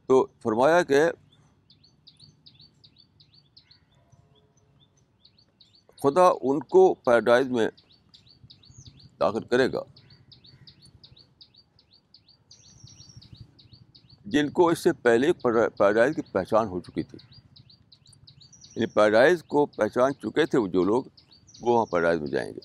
[0.07, 1.05] تو فرمایا کہ
[6.03, 7.69] خدا ان کو پیراڈائز میں
[9.21, 9.83] داخل کرے گا۔
[14.33, 15.33] جن کو اس سے پہلے
[15.79, 17.19] پیرائز کی پہچان ہو چکی تھی۔
[18.77, 21.05] یعنی پیرائز کو پہچان چکے تھے وہ جو لوگ،
[21.61, 22.61] وہ وہاں پیرائز میں جائیں گے۔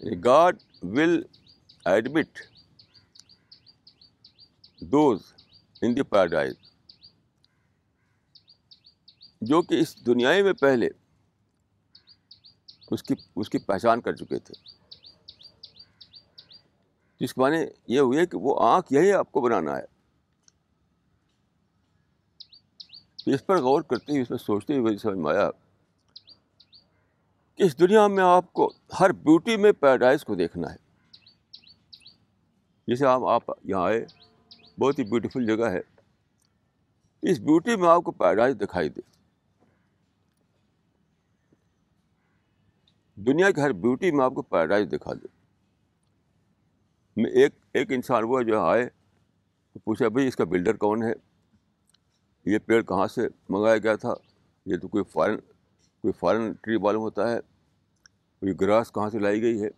[0.00, 1.22] یعنی God will
[1.84, 2.38] admit
[4.80, 5.20] those
[5.82, 6.54] in the paradise
[9.40, 10.88] جو کہ اس دنیا میں پہلے
[12.90, 14.61] اس کی اس کی پہچان کر چکے تھے۔
[17.22, 17.56] جس کے معنی
[17.86, 19.84] یہ ہوئے کہ وہ آنکھ یہی آپ کو بنانا ہے۔
[23.26, 25.50] اس پر غور کرتے ہوئے، اس میں سوچتے ہوئے سمجھ میں آیا
[27.54, 30.76] کہ اس دنیا میں آپ کو ہر بیوٹی میں پیراڈائز کو دیکھنا ہے۔
[32.86, 34.06] جیسے آپ آپ یہاں آئے،
[34.78, 35.80] بہت ہی بیوٹیفل جگہ ہے۔
[37.22, 39.00] اس بیوٹی میں آپ کو پیراڈائز دکھائی دے۔
[43.16, 45.41] دنیا کی ہر بیوٹی میں آپ کو پیراڈائز دکھا دے۔
[47.16, 48.88] میں ایک ایک انسان وہ جو آئے
[49.72, 51.12] تو پوچھا بھائی اس کا بلڈر کون ہے؟
[52.44, 54.14] یہ پیڑ کہاں سے منگایا گیا تھا؟
[54.66, 55.36] یہ تو کوئی فارن
[56.00, 57.38] کوئی فارن ٹری معلوم ہوتا ہے۔
[58.42, 59.68] یہ گراس کہاں سے لائی گئی ہے؟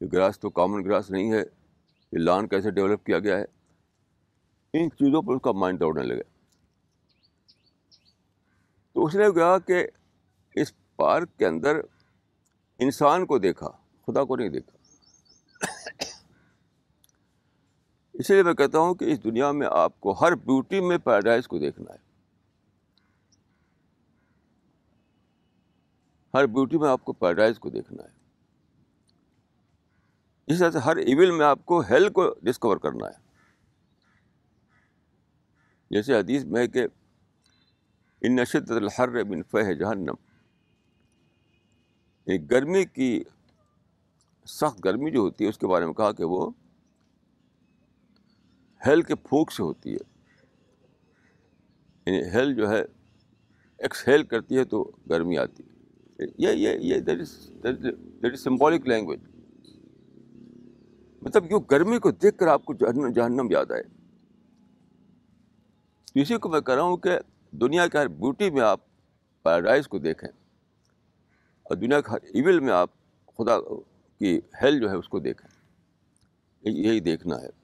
[0.00, 1.42] یہ گراس تو کامن گراس نہیں ہے۔
[2.12, 3.44] یہ لان کیسے ڈیولپ کیا گیا ہے؟
[4.72, 6.22] ان چیزوں پر اس کا مائنڈ دوڑنے لگا۔
[8.92, 9.86] تو اس نے کہا کہ
[10.54, 11.80] اس پارک کے اندر
[12.78, 13.68] انسان کو دیکھا،
[14.06, 14.76] خدا کو نہیں دیکھا۔
[18.20, 21.48] اس لیے میں کہتا ہوں کہ اس دنیا میں آپ کو ہر بیوٹی میں پیراڈائز
[21.48, 21.98] کو دیکھنا ہے۔
[26.34, 28.08] ہر بیوٹی میں آپ کو پیراڈائز کو دیکھنا ہے۔
[30.46, 33.30] اس طرح سے ہر ایون میں آپ کو ہیل کو ڈسکور کرنا ہے۔
[35.90, 36.86] جیسے حدیث میں کہ
[38.20, 40.14] ان نشد الحر بن فہ جہنم۔
[42.24, 43.24] ایک گرمی کی
[44.46, 46.50] سخت گرمی جو ہوتی ہے اس کے بارے میں کہا کہ وہ
[48.86, 50.20] ہیل کے پھونک سے ہوتی ہے۔
[52.06, 52.82] یعنی ہیل جو ہے،
[53.78, 55.70] ایکسہیل کرتی ہے تو گرمی آتی ہے۔
[56.38, 57.20] یہ یہ یہ دیٹ
[58.32, 59.20] از سمبولک لینگویج
[61.22, 63.82] مطلب جو گرمی کو دیکھ کر آپ کو جہنم جہنم یاد آئے۔
[66.14, 67.18] اسی کو میں کہہ رہا ہوں کہ
[67.50, 68.80] دنیا کے ہر بیوٹی میں آپ
[69.42, 70.28] پیراڈائز کو دیکھیں۔
[71.62, 72.90] اور دنیا کے ہر ایول میں آپ
[73.26, 73.58] خدا
[74.18, 75.48] کی ہیل جو ہے اس کو دیکھیں۔
[76.72, 77.59] یہی دیکھنا ہے۔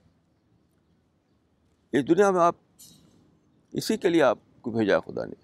[1.93, 2.55] اس دنیا میں آپ
[3.73, 5.35] اسی کے لیے آپ کو بھیجا خدا نے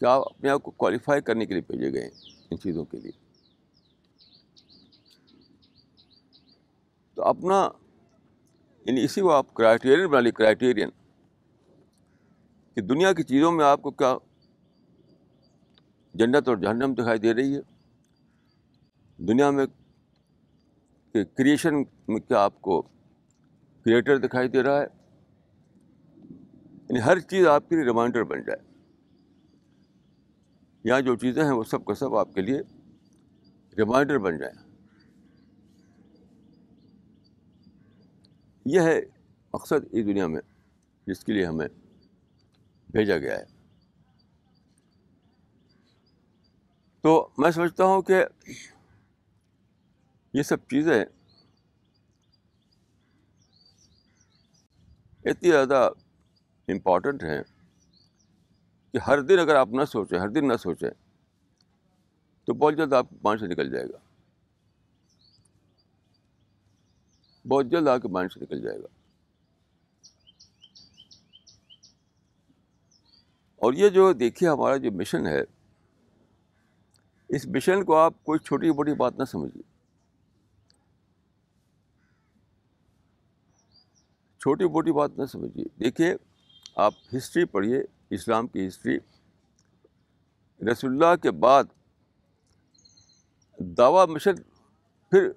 [0.00, 2.10] کہ آپ اپنے آپ کو کوالیفائی کرنے کے لیے بھیجے گئے ہیں
[2.50, 3.12] ان چیزوں کے لیے۔
[7.14, 7.68] تو اپنا
[8.86, 10.90] یعنی اسی کو آپ کرائٹیرین بنا لی کرائٹیرین
[12.74, 14.16] کہ دنیا کی چیزوں میں آپ کو کیا
[16.14, 17.60] جنت اور جہنم دکھائی دے رہی ہے،
[19.16, 19.66] دنیا میں
[21.12, 21.74] کریشن
[22.08, 22.82] میں کیا آپ کو
[23.86, 24.86] کریٹر دکھائی دے رہا ہے۔
[26.72, 28.74] یعنی ہر چیز آپ کے لیے ریمائنڈر بن جائے۔
[30.84, 32.60] یہاں جو چیزیں ہیں وہ سب کا سب آپ کے لیے
[33.78, 34.70] ریمائنڈر بن جائیں
[38.64, 39.00] یہ ہے
[39.54, 40.40] مقصد اس دنیا میں
[41.06, 41.68] جس کے لیے ہمیں
[42.90, 43.44] بھیجا گیا ہے۔
[47.00, 48.24] تو میں سمجھتا ہوں کہ
[50.34, 51.04] یہ سب چیزیں
[55.26, 55.90] اتنی زیادہ
[56.68, 57.42] امپورٹنٹ ہیں
[58.92, 60.90] کہ ہر دن اگر آپ نہ سوچیں، ہر دن نہ سوچیں،
[62.44, 63.98] تو بہت جلد آپ کے مائنڈ سے نکل جائے گا۔
[67.48, 68.86] بہت جلد آپ کے مائنڈ سے نکل جائے گا۔
[73.56, 75.42] اور یہ جو دیکھیے، ہمارا جو مشن ہے،
[77.28, 79.75] اس مشن کو آپ کوئی چھوٹی بڑی بات نہ سمجھیے۔
[84.46, 86.14] چھوٹی موٹی بات نہ سمجھیے۔ دیکھیے،
[86.76, 88.98] آپ ہسٹری پڑھیے، اسلام کی ہسٹری۔
[90.72, 91.64] رسول اللہ کے بعد
[93.58, 94.36] دعویٰ مشن
[95.10, 95.30] پھر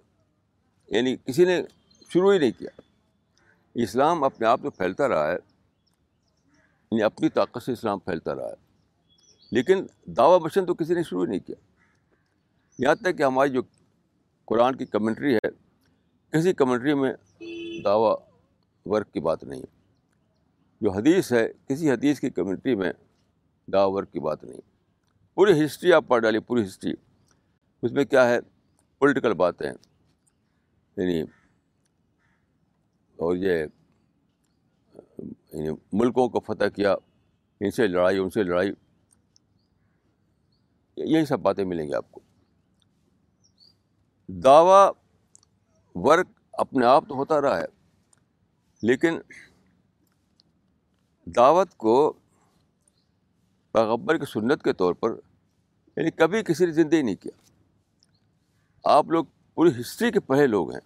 [0.88, 1.62] یعنی کسی نے
[2.10, 2.82] شروع ہی نہیں کیا۔
[3.76, 5.38] اسلام اپنے آپ میں پھیلتا رہا ہے
[6.91, 8.56] یعنی اپنی طاقت سے اسلام پھیلتا رہا ہے۔
[9.52, 11.56] لیکن دعویٰ مشن تو کسی نے شروع ہی نہیں کیا۔
[12.80, 13.62] یہاں تک کہ ہماری جو
[14.45, 15.50] قرآن کی کمنٹری ہے،
[16.32, 17.13] کسی کمنٹری میں
[17.84, 18.29] دعویٰ
[18.89, 19.62] ورک کی بات نہیں
[20.82, 22.93] جو حدیث ہے، کسی حدیث کی کمیونٹی میں
[23.67, 24.62] دا ورک کی بات نہیں۔
[25.34, 26.93] پوری ہسٹری آپ پڑھ ڈالی پوری ہسٹری۔
[27.82, 28.39] اس میں کیا ہے؟
[28.99, 29.71] پولیٹیکل باتیں۔
[30.97, 31.21] یعنی
[33.15, 33.65] اور یہ
[35.54, 36.93] یعنی ملکوں کو فتح کیا،
[37.60, 38.71] ان سے لڑائی، ان سے لڑائی۔
[40.97, 42.19] یہی سب باتیں ملیں گی آپ کو۔
[44.28, 44.91] دعویٰ
[45.95, 47.79] ورک اپنے آپ تو ہوتا رہا ہے۔
[48.82, 49.20] لیکن
[51.26, 52.13] دعوت کو
[53.72, 55.10] پیغبر کی سنت کے طور پر
[55.98, 57.52] یعنی کبھی کسی نے زندگی نہیں کیا۔
[58.84, 60.80] آپ لوگ پوری ہسٹری کے پہلے لوگ ہیں۔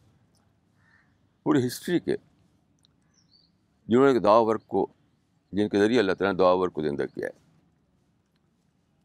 [1.44, 2.16] پوری ہسٹری کے
[3.88, 4.88] جنہوں نے دعا ورک کو،
[5.52, 7.32] جن کے ذریعے اللہ تعالیٰ نے دعا ورک کو زندہ کیا ہے۔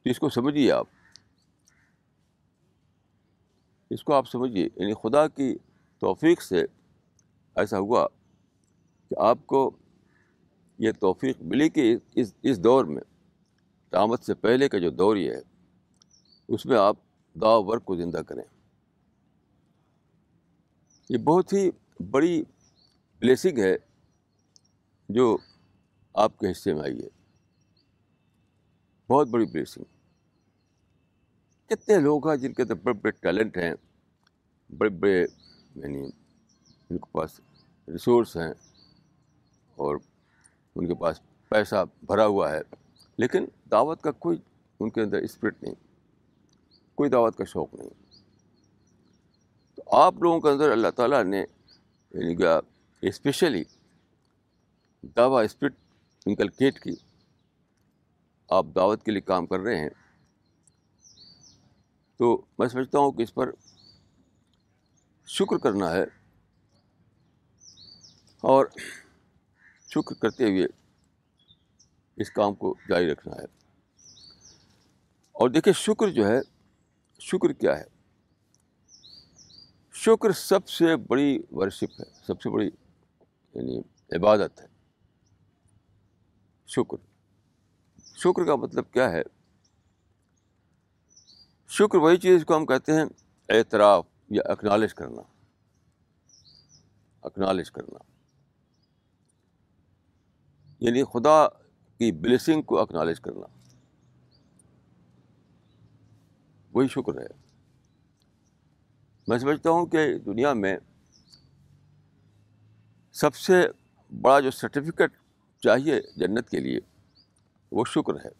[0.03, 0.87] تو اس کو سمجھیے آپ۔
[3.90, 5.57] اس کو آپ سمجھیے۔ یعنی خدا کی
[5.98, 6.64] توفیق سے
[7.55, 8.07] ایسا ہوا
[9.09, 9.77] کہ آپ کو
[10.79, 13.03] یہ توفیق ملی کہ اس اس دور میں،
[13.90, 15.40] قیامت سے پہلے کا جو دور یہ ہے،
[16.49, 16.97] اس میں آپ
[17.35, 18.42] دعا ورک کو زندہ کریں۔
[21.11, 21.71] یہ بہت ہی
[22.11, 22.42] بڑی
[23.18, 23.77] بلیسنگ ہے
[25.09, 25.38] جو
[26.14, 27.09] آپ کے حصے میں آئی ہے۔
[29.09, 29.85] بہت بڑی بلیسنگ
[31.66, 33.75] کتنے لوگ ہیں جن کے اندر بڑے بڑے ٹیلنٹ ہیں،
[34.79, 35.27] بڑے بڑے
[35.75, 36.01] یعنی
[36.90, 37.40] ان کے پاس
[37.88, 38.67] ریسورس ہیں۔
[39.79, 39.97] اور
[40.75, 42.61] ان کے پاس پیسہ بھرا ہوا ہے،
[43.17, 44.38] لیکن دعوت کا کوئی
[44.81, 45.75] ان کے اندر اسپرٹ نہیں،
[46.95, 47.91] کوئی دعوت کا شوق نہیں۔
[49.75, 51.38] تو آپ لوگوں کے اندر اللہ تعالیٰ نے
[52.11, 52.47] یعنی کہ
[53.03, 53.64] اسپیشلی
[55.03, 55.75] دعوی اسپرٹ
[56.27, 56.95] انکلکیٹ کی۔
[58.49, 59.88] آپ دعوت کے لیے کام کر رہے ہیں۔
[62.17, 63.51] تو میں سمجھتا ہوں کہ اس پر
[65.27, 66.05] شکر کرنا ہے۔
[68.41, 68.67] اور
[69.94, 70.66] شکر کرتے ہوئے
[72.16, 73.44] اس کام کو جاری رکھنا ہے۔
[75.33, 76.40] اور دیکھیے شکر جو ہے،
[77.20, 77.85] شکر کیا ہے؟
[79.92, 82.70] شکر سب سے بڑی ورشپ ہے، سب سے بڑی
[83.55, 83.81] یعنی
[84.16, 84.66] عبادت ہے۔
[86.66, 86.96] شکر۔
[88.16, 89.22] شکر کا مطلب کیا ہے؟
[91.68, 93.05] شکر وہی چیز کو ہم کہتے ہیں،
[93.48, 95.22] اعتراف یا اکنالج کرنا۔
[97.22, 98.08] اکنالج کرنا۔
[100.81, 101.49] یعنی خدا
[101.99, 103.47] کی بلیسنگ کو اکنالج کرنا۔
[106.73, 107.27] وہی شکر ہے۔
[109.29, 110.77] میں سمجھتا ہوں کہ دنیا میں
[113.12, 113.67] سب سے
[114.21, 115.12] بڑا جو سرٹیفکیٹ
[115.59, 116.81] چاہیے جنت کے لیے،
[117.73, 118.31] وہ شکر ہے۔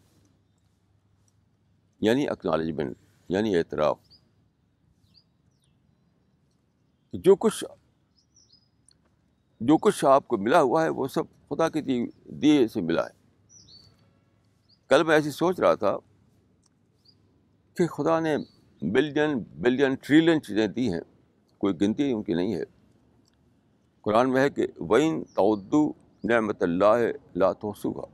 [2.01, 2.97] یعنی اکنالجمنٹ
[3.29, 3.97] یعنی اعتراف۔
[7.13, 7.65] جو کچھ
[9.59, 13.05] جو کچھ آپ کو ملا ہوا ہے وہ سب خدا کی دی دیے سے ملا
[13.05, 13.19] ہے۔
[14.87, 15.97] کل میں ایسی سوچ رہا تھا
[17.73, 18.37] کہ خدا نے
[18.81, 21.01] بلین بلین ٹریلین چیزیں دی ہیں۔
[21.57, 22.63] کوئی گنتی ان کی نہیں ہے۔
[24.01, 25.91] قرآن میں ہے کہ وین تعدو
[26.23, 26.95] نعمت اللہ
[27.35, 28.05] لا توسوگا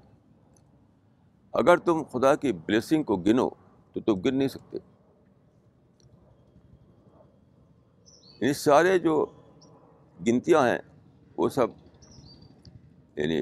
[1.54, 3.50] اگر تم خدا کی بلیسنگ کو گنو
[3.94, 4.78] تو تم گن نہیں سکتے۔
[8.42, 9.26] یعنی سارے جو
[10.28, 10.95] گنتیاں ہیں
[11.38, 11.68] وہ سب
[13.16, 13.42] یعنی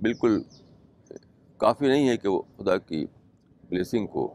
[0.00, 0.42] بالکل
[1.56, 3.06] کافی نہیں ہے کہ وہ خدا کی
[3.68, 4.34] بلیسنگ کو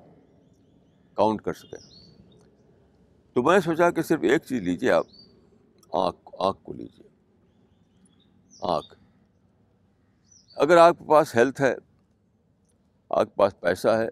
[1.13, 2.11] کاؤنٹ کر سکیں۔
[3.33, 5.07] تو میں نے سوچا کہ صرف ایک چیز لیجیے آپ،
[5.91, 7.07] آنکھ آنکھ کو لیجیے
[8.61, 8.99] آنکھ۔
[10.55, 11.75] اگر آپ کے پاس ہیلتھ ہے،
[13.09, 14.07] آپ کے پاس پیسہ ہے،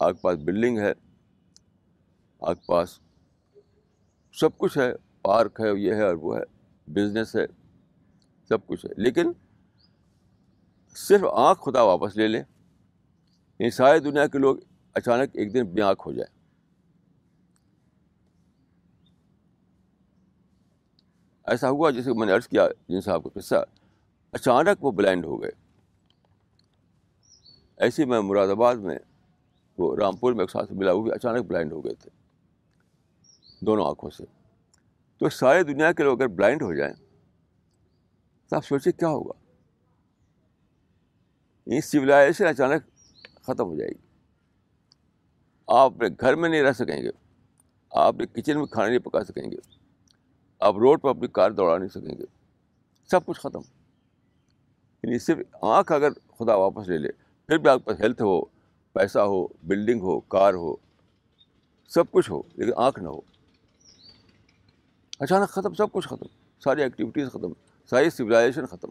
[0.00, 0.92] آپ کے پاس بلڈنگ ہے،
[2.40, 3.00] آپ کے پاس
[4.32, 6.55] سب کچھ ہے پارک ہے، یہ ہے اور وہ ہے۔
[6.88, 7.46] بزنس ہے،
[8.48, 9.32] سب کچھ ہے۔ لیکن
[10.96, 12.42] صرف آنکھ خدا واپس لے لے
[13.58, 14.56] یہ ساری دنیا کے لوگ
[14.94, 16.36] اچانک ایک دن بے آنکھ ہو جائے
[21.44, 23.54] ایسا ہوا جیسے میں نے عرض کیا، جن صاحب کا قصہ۔
[24.32, 25.50] اچانک وہ بلائنڈ ہو گئے۔
[27.76, 28.98] ایسے میں مراد آباد میں،
[29.78, 32.10] وہ رامپور میں ایک ساتھ ملا ہوئے اچانک بلائنڈ ہو گئے تھے۔
[33.60, 34.24] دونوں آنکھوں سے۔
[35.18, 36.94] تو ساری دنیا کے لوگ اگر بلائنڈ ہو جائیں
[38.48, 39.32] تو آپ سوچیں کیا ہوگا؟
[41.66, 42.82] یہ سویلائزیشن اچانک
[43.42, 44.06] ختم ہو جائے گی۔
[45.66, 47.10] آپ اپنے گھر میں نہیں رہ سکیں گے۔
[47.90, 49.56] آپ اپنے کچن میں کھانا نہیں پکا سکیں گے۔
[50.60, 52.24] آپ روڈ پہ اپنی کار دوڑا نہیں سکیں گے۔
[53.10, 53.60] سب کچھ ختم۔
[55.02, 57.08] یعنی صرف آنکھ اگر خدا واپس لے لے،
[57.46, 58.44] پھر بھی آپ کے پاس ہیلتھ ہو،
[58.92, 60.76] پیسہ ہو بلڈنگ ہو، کار ہو،
[61.88, 63.20] سب کچھ ہو، لیکن آنکھ نہ ہو۔
[65.18, 66.26] اچانک ختم، سب کچھ ختم،
[66.60, 67.52] ساری ایکٹیویٹیز ختم،
[67.90, 68.88] ساری سویلائزیشن ختم۔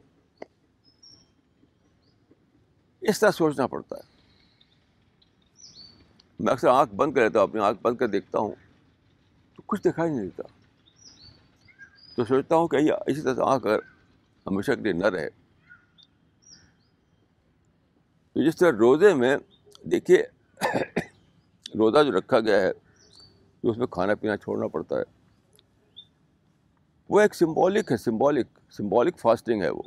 [3.01, 4.01] اس طرح سوچنا پڑتا ہے۔
[6.39, 8.55] میں اکثر آنکھ بند کر لیتا ہوں، اپنی آنکھ بند کر دیکھتا ہوں،
[9.55, 10.43] تو کچھ دکھائی نہیں دیتا۔
[12.15, 13.79] تو سوچتا ہوں کہ یہ اسی طرح سے آنکھ اگر
[14.47, 15.29] ہمیشہ کے لیے نہ رہے۔
[18.33, 19.37] تو جس طرح روزے میں،
[19.83, 20.23] دیکھیے،
[21.75, 22.73] روزہ جو رکھا گیا ہے،
[23.61, 25.24] تو اس میں کھانا پینا چھوڑنا پڑتا ہے۔
[27.09, 29.81] وہ ایک سمبولک ہے سمبولک سمبولک فاسٹنگ ہے وہ۔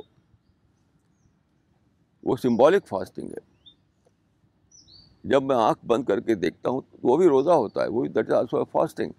[2.23, 3.49] وہ سمبولک فاسٹنگ ہے۔
[5.23, 8.01] جب میں آنکھ بند کر کے دیکھتا ہوں تو وہ بھی روزہ ہوتا ہے، وہ
[8.01, 9.11] بھی that also fasting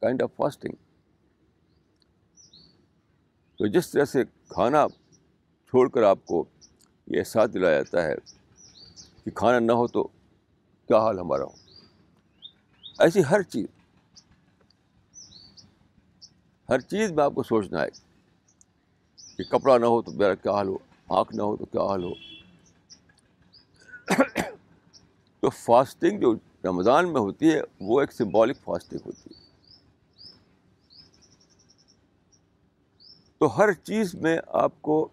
[0.00, 0.72] kind of fasting
[3.56, 4.86] تو جس طرح سے کھانا
[5.66, 6.44] چھوڑ کر آپ کو
[7.06, 8.14] یہ احساس دلایا جاتا ہے
[9.24, 10.02] کہ کھانا نہ ہو تو
[10.86, 11.50] کیا حال ہمارا ہو؟
[12.98, 13.66] ایسی ہر چیز
[16.70, 17.88] ہر چیز میں آپ کو سوچنا ہے
[19.36, 22.04] کہ کپڑا نہ ہو تو میرا کیا حال ہو؟ آنکھ نہ ہو تو کیا حال
[22.04, 22.12] ہو؟
[25.40, 29.40] تو فاسٹنگ جو رمضان میں ہوتی ہے، وہ ایک سمبولک فاسٹنگ ہوتی ہے۔
[33.38, 35.08] تو ہر چیز میں آپ کو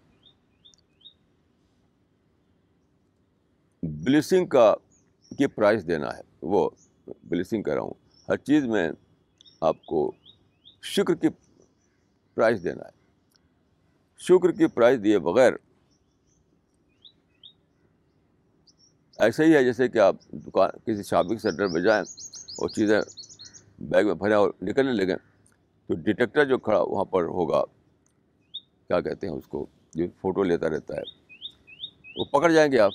[3.82, 4.74] بلیسنگ کا
[5.38, 6.70] کی پرائز دینا ہے۔ وہ
[7.24, 7.94] بلیسنگ کر رہا ہوں۔
[8.28, 8.90] ہر چیز میں
[9.60, 10.12] آپ کو
[10.82, 11.28] شکر کی
[12.38, 12.96] پرائز دینا ہے۔
[14.20, 15.52] شکر کی پرائز دیے بغیر
[19.18, 22.02] ایسا ہی ہے جیسے کہ آپ دکان، کسی شاپنگ سینٹر میں جائیں
[22.56, 23.00] اور چیزیں
[23.78, 25.16] بیگ میں بھریں اور نکلنے لگیں
[25.86, 27.62] تو ڈیٹیکٹر جو کھڑا وہاں پر ہوگا،
[28.88, 31.02] کیا کہتے ہیں اس کو، جو فوٹو لیتا رہتا ہے،
[32.16, 32.92] وہ پکڑ جائیں گے آپ۔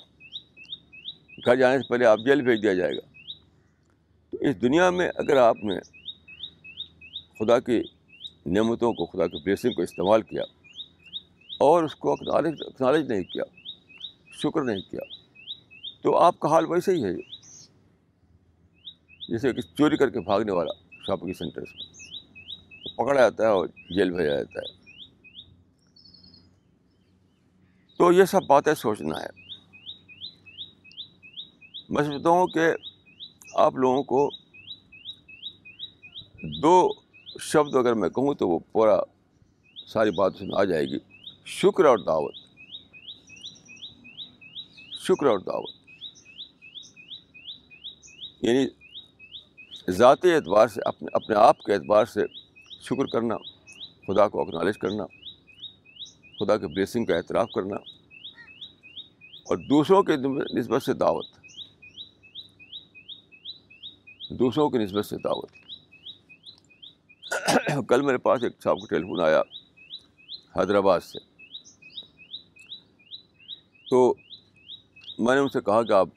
[1.46, 3.06] گھر جانے سے پہلے آپ جیل بھیج دیا جائے گا۔
[4.30, 5.78] تو اس دنیا میں اگر آپ نے
[7.38, 7.82] خدا کی
[8.46, 10.42] نعمتوں کو خدا کی بلیسنگ کو استعمال کیا
[11.60, 13.42] اور اس کو اکنالج اکنالج نہیں کیا،
[14.42, 15.00] شکر نہیں کیا۔
[16.02, 17.12] تو آپ کا حال ویسے ہی ہے۔
[19.28, 20.72] جیسے کہ چوری کر کے بھاگنے والا
[21.06, 24.84] شاپنگ سینٹر سے پکڑا جاتا ہے اور جیل بھیجا جاتا ہے۔
[27.98, 29.44] تو یہ سب باتیں سوچنا ہے۔
[31.88, 32.60] میں سمجھتا ہوں کہ
[33.54, 34.30] آپ لوگوں کو
[36.62, 37.03] دو
[37.40, 39.00] شبد اگر میں کہوں تو وہ پورا
[39.86, 40.98] ساری بات اس میں آ جائے گی۔
[41.46, 42.34] شکر اور دعوت۔
[45.00, 45.70] شکر اور دعوت۔
[48.42, 48.66] یعنی
[49.90, 52.20] ذاتی اعتبار سے اپنے اپنے آپ کے اعتبار سے
[52.80, 53.36] شکر کرنا،
[54.06, 55.06] خدا کو اکنالج کرنا،
[56.38, 57.76] خدا کے بلیسنگ کا اعتراف کرنا
[59.48, 60.12] اور دوسروں کے
[60.58, 61.26] نسبت سے دعوت۔
[64.30, 65.63] دوسروں کی نسبت سے دعوت۔
[67.82, 69.40] کل میرے پاس ایک صاحب کو ٹیلیفون آیا
[70.56, 71.18] حیدرآباد سے۔
[73.90, 74.14] تو
[75.18, 76.08] میں نے ان سے کہا کہ آپ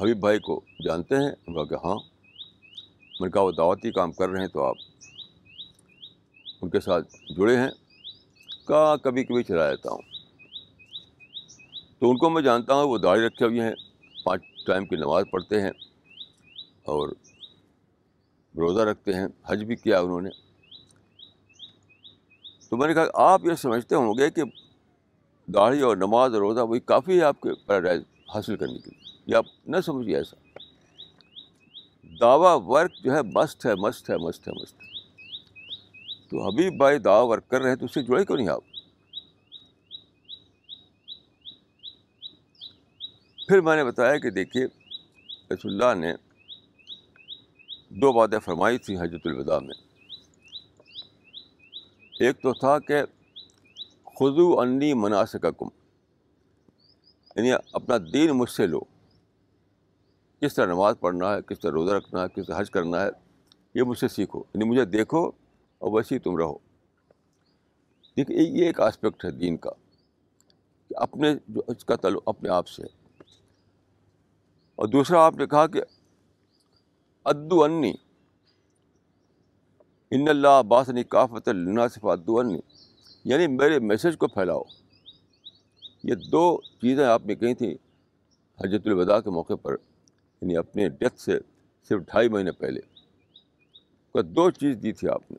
[0.00, 1.94] حبیب بھائی کو جانتے ہیں؟ کہا کہ ہاں۔
[3.20, 4.76] میں نے کہا وہ دعوتی کام کر رہے ہیں تو آپ
[6.62, 7.70] ان کے ساتھ جڑے ہیں۔
[8.68, 10.02] کہاں کبھی کبھی چلا جاتا ہوں۔
[11.98, 13.74] تو ان کو میں جانتا ہوں، وہ داڑھی رکھے ہوئے ہیں۔
[14.24, 15.70] پانچ ٹائم کی نماز پڑھتے ہیں
[16.82, 17.08] اور
[18.56, 20.47] روزہ رکھتے ہیں۔ حج بھی کیا انہوں نے۔
[22.68, 24.42] تو میں نے کہا، آپ یہ سمجھتے ہوں گے کہ
[25.46, 28.02] داڑھی اور نماز اور روزہ وہی کافی ہے آپ کے پیراڈائز
[28.34, 30.58] حاصل کرنے کے لیے۔ یہ آپ نہ سمجھیے ایسا۔
[32.20, 34.88] دعویٰ ورک جو ہے مست ہے مست ہے مست ہے مست ہے۔
[36.28, 38.64] تو حبیب بھائی دعویٰ ورک کر رہے ہیں تو اس سے جڑے کیوں نہیں آپ؟
[43.48, 44.64] پھر میں نے بتایا کہ دیکھیے،
[45.54, 46.14] رسول اللہ نے
[47.88, 49.87] دو باتیں فرمائی تھیں حجت الوداع میں۔
[52.20, 53.02] ایک تو تھا کہ
[54.06, 55.68] خزو انی مناسکم
[57.36, 58.80] یعنی اپنا دین مجھ سے لو۔
[60.40, 63.08] کس طرح نماز پڑھنا ہے، کس طرح روزہ رکھنا ہے، کس طرح حج کرنا ہے،
[63.74, 65.30] یہ مجھ سے سیکھو۔ یعنی مجھے دیکھو
[65.78, 66.58] اور ویسے ہی تم رہو۔
[68.16, 69.70] دیکھیے یہ ایک آسپیکٹ ہے دین کا،
[70.88, 72.82] کہ اپنے جو اس کا تعلق اپنے آپ سے۔
[74.76, 75.82] اور دوسرا، آپ نے کہا کہ
[77.24, 77.92] ادو انی
[80.10, 82.42] ان اللہ باسنی کافت الناصف ادو
[83.24, 84.62] یعنی میرے میسیج کو پھیلاؤ۔
[86.04, 87.74] یہ دو چیزیں آپ نے کہی تھیں
[88.60, 89.72] حجت الوداع کے موقع پر
[90.42, 91.38] یعنی اپنے ڈیتھ سے
[91.88, 92.80] صرف ڈھائی مہینے پہلے۔
[94.14, 95.36] کا دو چیز دی تھی آپ نے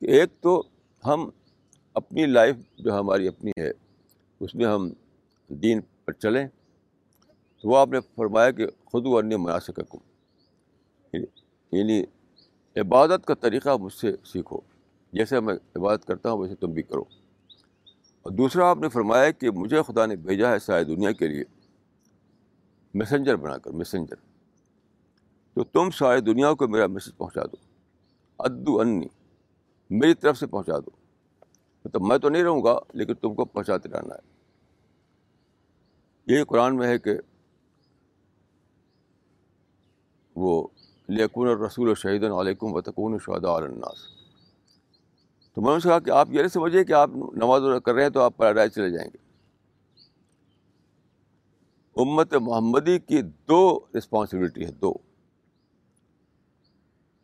[0.00, 0.62] کہ ایک تو
[1.06, 1.30] ہم
[1.94, 3.70] اپنی لائف جو ہماری اپنی ہے،
[4.40, 4.90] اس میں ہم
[5.48, 6.48] دین پر چلیں۔
[7.60, 9.72] تو وہ آپ نے فرمایا کہ خود و انی مناسب
[11.12, 11.24] یعنی,
[11.78, 12.04] یعنی
[12.76, 14.60] عبادت کا طریقہ مجھ سے سیکھو۔
[15.12, 17.04] جیسے میں عبادت کرتا ہوں، ویسے تم بھی کرو۔
[18.22, 21.44] اور دوسرا، آپ نے فرمایا کہ مجھے خدا نے بھیجا ہے ساری دنیا کے لیے
[22.94, 24.14] میسنجر بنا کر میسنجر
[25.54, 27.56] تو تم ساری دنیا کو میرا میسج پہنچا دو۔
[28.38, 29.06] ادو انی،
[29.90, 30.90] میری طرف سے پہنچا دو۔
[31.84, 34.38] مطلب میں تو نہیں رہوں گا، لیکن تم کو پہنچاتے رہنا ہے۔
[36.26, 37.10] یہی قرآن میں ہے کہ
[40.36, 40.68] وہ
[41.08, 43.98] لیکن رسول شہید علیکم و تکون شہدا الناس۔
[45.54, 48.10] تو میں نے کہا کہ آپ یہ نہیں سمجھیے کہ آپ نماز کر رہے ہیں
[48.10, 49.28] تو آپ پیراڈائز چلے جائیں گے۔
[51.96, 54.94] امت محمدی کی دو رسپانسبلٹی ہے، دو۔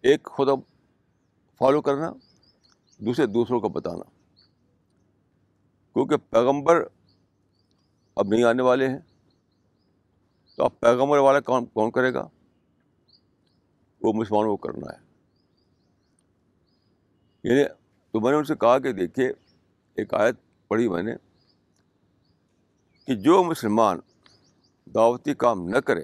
[0.01, 0.55] ایک خدا
[1.59, 2.13] فالو کرنا،
[2.99, 4.05] دوسرے دوسروں کو بتانا۔
[5.93, 6.87] کیونکہ پیغمبر
[8.17, 8.99] اب نہیں آنے والے ہیں،
[10.57, 12.29] تو اب پیغمبر والا کون کون کرے گا؟
[14.05, 14.99] وہ مسلمانوں کو کرنا ہے۔
[17.45, 17.65] یعنی
[18.13, 19.33] تو میں نے ان سے کہا کہ دیکھیے،
[19.95, 20.35] ایک آیت
[20.69, 21.15] پڑھی میں نے
[23.07, 23.99] کہ جو مسلمان
[24.95, 26.03] دعوتی کام نہ کرے،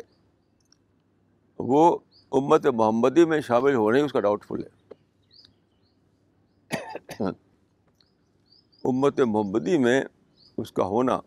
[1.59, 1.99] وہ
[2.33, 4.81] امت محمدی میں شامل ہونے ہی اس کا ڈاؤٹ فل ہے۔
[8.85, 10.05] امت محمدی میں
[10.57, 11.21] اس کا ہونا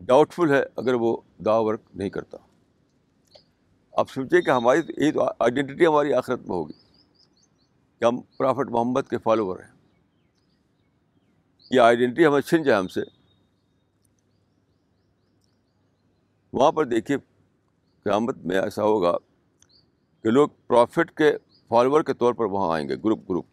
[0.00, 2.38] ڈاؤٹ فل ہے اگر وہ دا ورک نہیں کرتا۔
[3.96, 6.72] آپ سوچیں کہ ہماری یہ تو آئیڈینٹی ہماری آخرت میں ہوگی
[7.98, 9.74] کہ ہم پرافٹ محمد کے فالوور ہیں۔
[11.70, 13.00] یہ آئیڈینٹی ہمیں چھن جائے ہم سے۔
[16.52, 17.16] وہاں پر دیکھیے
[18.04, 19.16] قیامت میں ایسا ہوگا
[20.22, 21.36] کہ لوگ پروفٹ کے
[21.68, 23.46] فالوور کے طور پر وہاں آئیں گے گروپ گروپ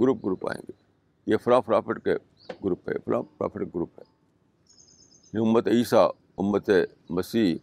[0.00, 0.72] گروپ گروپ آئیں گے۔
[1.26, 2.14] یہ فرا پرافٹ کے
[2.64, 4.04] گروپ ہے فرا پرافٹ گروپ ہے۔
[5.34, 6.70] یہ امت عیسیٰ، امت
[7.10, 7.54] مسیح،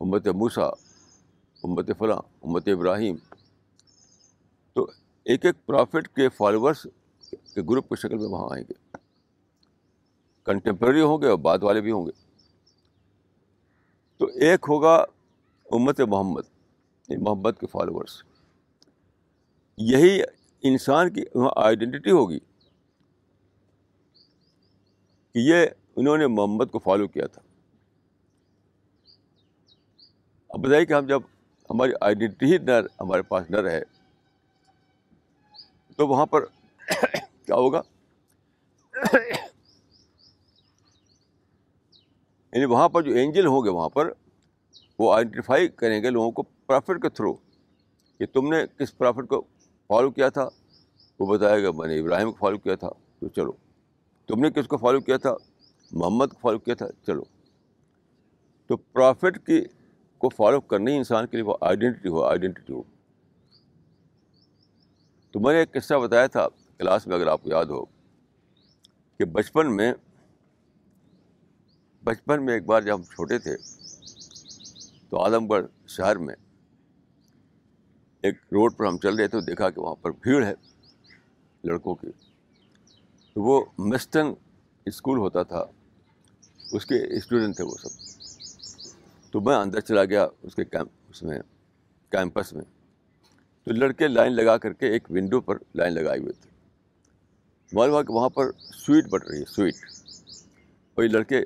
[0.00, 0.91] امت موسا
[1.64, 3.16] امت فلاں، امت ابراہیم۔
[4.72, 4.90] تو
[5.24, 6.86] ایک ایک پرافٹ کے فالوورس
[7.30, 8.96] کے گروپ کی شکل میں وہاں آئیں گے۔
[10.44, 12.10] کنٹمپرری ہوں گے اور بعد والے بھی ہوں گے۔
[14.16, 15.04] تو ایک ہوگا
[15.70, 16.42] امت محمد
[17.08, 18.22] یعنی محمد کے فالوورس
[19.76, 20.22] یہی
[20.62, 22.38] انسان کی وہاں آئیڈینٹی ہوگی
[25.32, 27.42] کہ یہ انہوں نے محمد کو فالو کیا تھا۔
[30.48, 31.20] اب بتائیے کہ ہم جب
[31.70, 33.80] ہماری آئیڈینٹی ہی نہ ہمارے پاس نہ رہے
[35.96, 36.44] تو وہاں پر
[37.46, 37.82] کیا ہوگا؟
[42.52, 44.12] یعنی وہاں پر جو اینجل ہوں گے وہاں پر،
[44.98, 47.34] وہ آئیڈینٹیفائی کریں گے لوگوں کو پرافٹ کے تھرو
[48.18, 49.40] کہ تم نے کس پرافٹ کو
[49.88, 50.48] فالو کیا تھا۔
[51.18, 52.88] وہ بتائے گا، میں نے ابراہیم کو فالو کیا تھا،
[53.20, 53.52] تو چلو۔
[54.26, 55.34] تم نے کس کو فالو کیا تھا؟
[55.92, 57.22] محمد کو فالو کیا تھا، چلو۔
[58.66, 59.64] تو پرافٹ کی
[60.22, 62.82] کو فالو کرنے ہی انسان کے لیے وہ آئیڈینٹی ہو آئیڈینٹی ہو۔
[65.30, 66.48] تو میں نے ایک قصہ بتایا تھا
[66.78, 67.84] کلاس میں، اگر آپ کو یاد ہو،
[69.18, 69.92] کہ بچپن میں
[72.04, 73.56] بچپن میں ایک بار جب ہم چھوٹے تھے،
[75.10, 76.34] تو اعظم گڑھ شہر میں
[78.22, 80.54] ایک روڈ پر ہم چل رہے تھے دیکھا کہ وہاں پر بھیڑ ہے
[81.64, 82.10] لڑکوں کی۔
[83.34, 84.32] تو وہ مسٹن
[84.86, 85.64] اسکول ہوتا تھا،
[86.72, 88.01] اس کے اسٹوڈنٹ تھے وہ سب۔
[89.32, 91.38] تو میں اندر چلا گیا اس کے کیمپ اس میں،
[92.10, 92.64] کیمپس میں۔
[93.64, 96.50] تو لڑکے لائن لگا کر کے ایک ونڈو پر لائن لگائے ہوئے تھے۔
[97.72, 99.74] معلوم ہوا کہ وہاں پر سویٹ بٹ رہی ہے، سویٹ۔
[100.96, 101.40] وہی لڑکے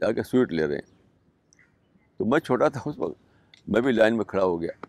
[0.00, 0.94] جا کے سویٹ لے رہے ہیں۔
[2.18, 3.20] تو میں چھوٹا تھا، اس وقت
[3.68, 4.86] میں بھی لائن میں کھڑا ہو گیا۔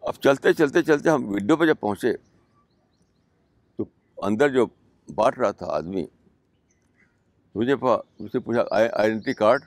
[0.00, 2.12] اب چلتے چلتے چلتے ہم ونڈو پہ جب پہنچے
[3.76, 3.84] تو
[4.22, 4.66] اندر جو
[5.14, 6.06] بانٹ رہا تھا آدمی
[7.54, 7.74] مجھے
[8.20, 9.62] مجھ سے پوچھا آئیڈینٹی کارڈ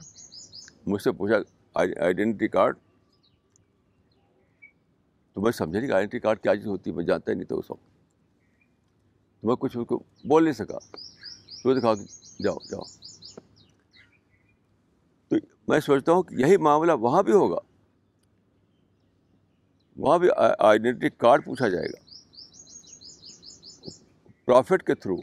[0.85, 1.35] مجھ سے پوچھا
[1.73, 2.75] آئیڈینٹی کارڈ
[5.33, 7.47] تو میں سمجھا نہیں کہ آئیڈینٹی کارڈ کیا چیز ہوتی ہے، میں جانتا ہی نہیں
[7.47, 7.83] تھا اس وقت۔
[9.41, 10.77] تو میں کچھ اس کو بول نہیں سکا۔
[11.63, 12.03] تو دکھا کہ
[12.43, 12.83] جاؤ جاؤ۔
[15.27, 15.35] تو
[15.67, 17.59] میں سوچتا ہوں کہ یہی معاملہ وہاں بھی ہوگا۔
[19.97, 20.29] وہاں بھی
[20.59, 22.11] آئیڈینٹی کارڈ پوچھا جائے گا۔
[24.45, 25.17] پروفٹ کے تھرو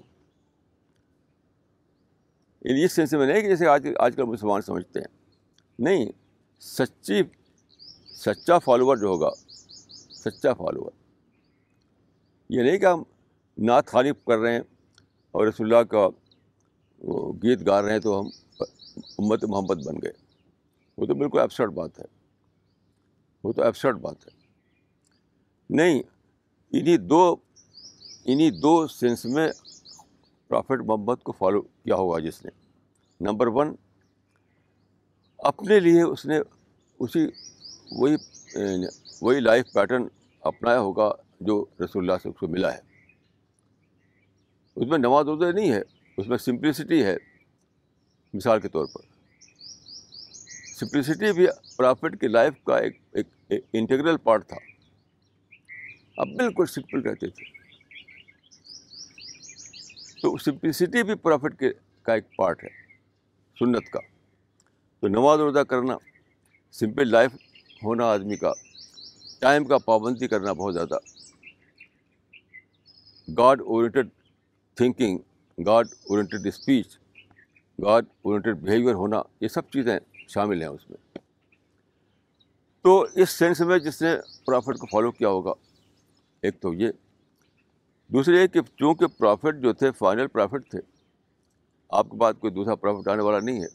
[2.76, 5.06] اس سلسلے میں نہیں کہ جیسے آج آج کل مسلمان سمجھتے ہیں۔
[5.78, 6.06] نہیں،
[6.60, 7.22] سچی،
[8.06, 9.30] سچا فالوور جو ہوگا،
[10.10, 10.90] سچا فالوور۔
[12.48, 13.02] یہ نہیں کہ ہم
[13.58, 14.60] نعت خانی کر رہے ہیں
[15.30, 16.08] اور رسول اللہ کا
[16.98, 18.26] وہ گیت گا رہے ہیں تو ہم
[19.18, 20.12] امت محمد بن گئے۔
[20.96, 22.04] وہ تو بالکل ایبسرٹ بات ہے۔
[23.44, 24.30] وہ تو ایبسرٹ بات ہے۔
[25.70, 26.02] نہیں
[26.72, 27.36] انہیں دو
[28.24, 29.48] انہیں دو سینس میں
[30.48, 32.50] پرافٹ محمد کو فالو کیا ہوگا جس نے؟
[33.20, 33.74] نمبر ون،
[35.38, 36.38] اپنے لیے اس نے
[36.98, 37.26] اسی
[37.90, 38.14] وہی
[39.22, 40.06] وہی لائف پیٹرن
[40.40, 42.78] اپنایا ہوگا جو رسول اللہ سے اس کو ملا ہے۔
[44.76, 45.82] اس میں نماز اردو نہیں ہے،
[46.16, 47.16] اس میں سمپلسٹی ہے۔
[48.34, 49.00] مثال کے طور پر
[50.76, 51.46] سمپلسٹی بھی
[51.76, 54.56] پرافٹ کی لائف کا ایک ایک انٹیگرل پارٹ تھا۔
[56.16, 57.44] اب بالکل سمپل رہتے تھے۔
[60.22, 61.70] تو سمپلسٹی بھی پرافٹ کے،
[62.02, 62.87] کا ایک پارٹ ہے۔
[63.58, 64.00] سنت کا۔
[65.00, 65.96] تو نماز روزہ کرنا
[66.72, 67.30] سمپل لائف
[67.82, 68.52] ہونا آدمی کا
[69.40, 70.94] ٹائم کا پابندی کرنا بہت زیادہ۔
[73.38, 74.08] God oriented
[74.74, 75.18] thinking
[75.66, 76.98] God oriented speech
[77.82, 79.98] God oriented behaviour ہونا، یہ سب چیزیں
[80.28, 81.18] شامل ہیں اس میں۔
[82.82, 85.52] تو اس سینس میں جس نے پرافٹ کو فالو کیا ہوگا،
[86.42, 86.90] ایک تو یہ۔
[88.08, 90.97] دوسرے یہ کہ چونکہ پرافٹ جو تھے فائنل پرافٹ تھے
[91.88, 93.68] آپ کے بعد کوئی دوسرا پرافٹ آنے والا نہیں ہے۔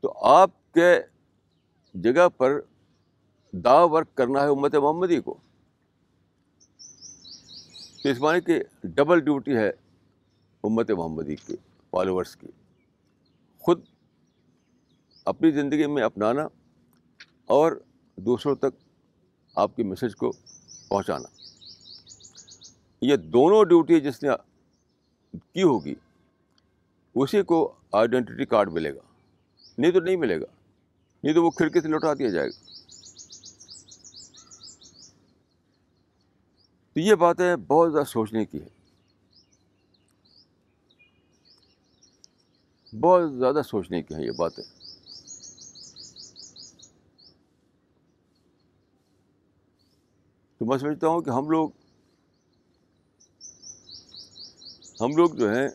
[0.00, 1.00] تو آپ کے
[1.94, 2.60] جگہ پر
[3.52, 5.34] دا ورک کرنا ہے امت محمدی کو۔
[8.02, 9.68] تو اس معنی کہ ڈبل ڈیوٹی ہے
[10.64, 11.56] امت محمدی کے
[11.90, 12.46] فالوورس کی
[13.58, 13.80] خود
[15.24, 16.48] اپنی زندگی میں اپنانا
[17.46, 17.72] اور
[18.16, 18.88] دوسروں تک
[19.54, 20.32] آپ کی میسج کو
[20.88, 21.28] پہنچانا۔
[23.00, 24.28] یہ دونوں ڈیوٹی جس نے
[25.52, 25.94] کی ہوگی
[27.16, 29.00] اسی کو آئیڈینٹی کارڈ ملے گا۔
[29.78, 30.46] نہیں تو نہیں ملے گا۔
[31.24, 32.64] نہیں تو وہ کھڑکی سے لوٹا دیا جائے گا۔
[36.92, 38.76] تو یہ باتیں بہت زیادہ سوچنے کی ہے
[43.00, 44.64] بہت زیادہ سوچنے کی ہیں یہ باتیں۔
[50.58, 51.70] تو میں سمجھتا ہوں کہ ہم لوگ
[55.00, 55.68] ہم لوگ جو ہیں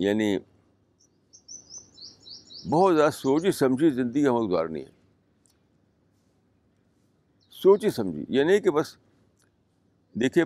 [0.00, 0.38] یعنی
[2.70, 4.90] بہت زیادہ سوچی سمجھی زندگی ہمیں گزارنی ہے۔
[7.50, 8.96] سوچی سمجھی، یہ نہیں کہ بس
[10.12, 10.44] دیکھیے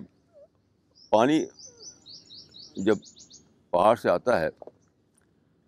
[1.09, 1.45] پانی
[2.75, 2.95] جب
[3.69, 4.49] پہاڑ سے آتا ہے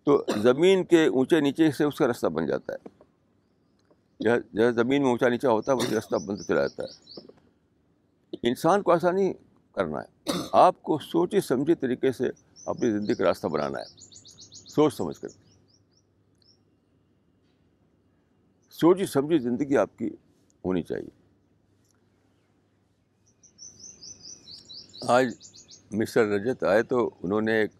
[0.04, 2.88] تو زمین کے اونچے نیچے سے اس کا رستہ بن جاتا ہے۔
[4.20, 7.20] جیسے زمین میں اونچا نیچا ہوتا ہے، وہی رستہ بنتا چلا جاتا ہے۔
[8.42, 9.32] انسان کو ایسا نہیں
[9.72, 12.24] کرنا ہے۔ آپ کو سوچی سمجھی طریقے سے
[12.68, 13.84] اپنی زندگی کا راستہ بنانا ہے۔
[14.52, 15.28] سوچ سمجھ کر۔
[18.70, 20.10] سوچی سمجھی زندگی آپ کی
[20.64, 21.08] ہونی چاہیے۔
[25.08, 25.26] آج
[25.90, 27.70] مسٹر رجت آئے تو انہوں نے ایک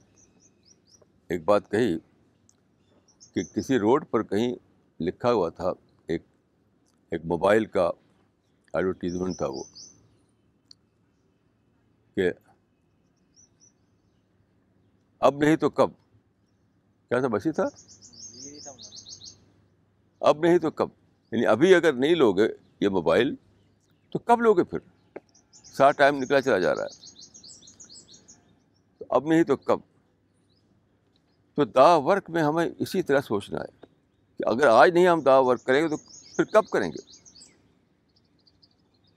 [1.28, 1.98] ایک بات کہی
[3.32, 4.54] کہ کسی روڈ پر کہیں
[5.00, 5.72] لکھا ہوا تھا،
[6.06, 6.22] ایک
[7.10, 7.90] ایک موبائل کا
[8.72, 9.62] ایڈورٹیزمنٹ تھا وہ،
[12.14, 12.30] کہ
[15.20, 15.90] اب نہیں تو کب؟
[17.08, 17.68] کیا تھا بسی تھا؟
[20.20, 20.88] اب نہیں تو کب؟
[21.32, 22.48] یعنی ابھی اگر نہیں لوگے
[22.80, 23.34] یہ موبائل،
[24.10, 24.78] تو کب لوگے پھر؟
[25.52, 27.08] سارا ٹائم نکلا چلا جا رہا ہے۔
[29.08, 29.80] اب نہیں تو کب؟
[31.54, 33.86] تو دا ورک میں ہمیں اسی طرح سوچنا ہے
[34.38, 35.96] کہ اگر آج نہیں ہم دا ورک کریں گے تو
[36.36, 37.12] پھر کب کریں گے؟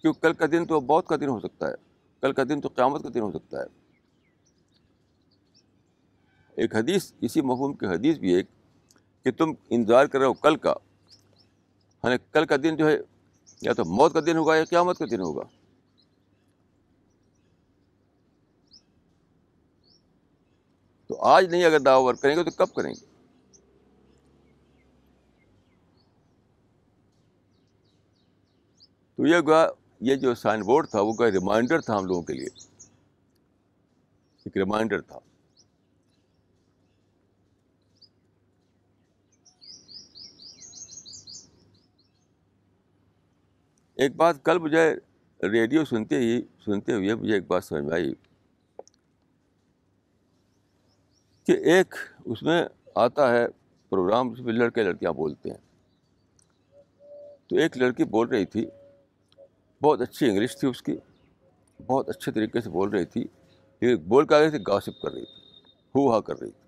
[0.02, 1.74] کیوں کل کا دن تو بہت کا دن ہو سکتا ہے۔
[2.22, 3.81] کل کا دن تو قیامت کا دن ہو سکتا ہے۔
[6.56, 8.46] ایک حدیث، اسی مفہوم کی حدیث بھی ایک
[9.24, 10.74] کہ تم انتظار کر رہے ہو کل کا
[12.04, 12.98] ہاں کل کا دن جو ہے،
[13.62, 15.44] یا تو موت کا دن ہوگا یا قیامت کا دن ہوگا۔
[21.08, 23.06] تو آج نہیں اگر دعوی کریں گے تو کب کریں گے؟
[29.16, 29.68] تو یہ گوا
[30.00, 32.48] یہ جو سائن بورڈ تھا، وہ کوئی ریمائنڈر تھا ہم لوگوں کے لیے۔
[34.46, 35.20] ایک ریمائنڈر تھا۔
[44.02, 44.96] ایک بات کل مجھے
[45.52, 48.14] ریڈیو سنتے ہی سنتے ہوئے مجھے ایک بات سمجھ میں آئی
[51.44, 51.96] کہ ایک
[52.26, 53.48] اس میں آتا ہے
[53.90, 55.58] پروگرام جس میں لڑکے لڑکیاں بولتے ہیں۔
[57.48, 58.66] تو ایک لڑکی بول رہی تھی،
[59.82, 60.98] بہت اچھی انگلش تھی اس کی،
[61.88, 63.26] بہت اچھے طریقے سے بول رہی تھی،
[63.82, 65.42] لیکن بول کر رہی تھی گاسپ کر رہی تھی
[65.96, 66.60] ہو ہا کر رہی تھی۔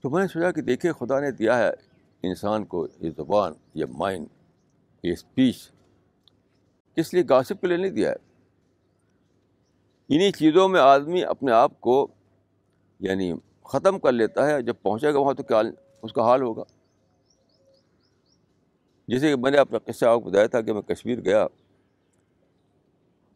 [0.00, 1.91] تو میں نے سوچا کہ دیکھیے، خدا نے دیا ہے
[2.22, 4.26] انسان کو یہ زبان یہ مائنڈ،
[5.04, 5.56] یہ اسپیچ
[6.96, 8.16] کس لیے گاسپ کے لیے نہیں دیا ہے؟
[10.08, 12.06] انہیں چیزوں میں آدمی اپنے آپ کو
[13.00, 13.32] یعنی
[13.64, 15.62] ختم کر لیتا ہے، جب پہنچے گا وہاں تو کیا
[16.02, 16.64] اس کا حال ہوگا؟
[19.08, 21.46] جیسے کہ میں نے اپنا قصہ آپ کو بتایا تھا کہ میں کشمیر گیا،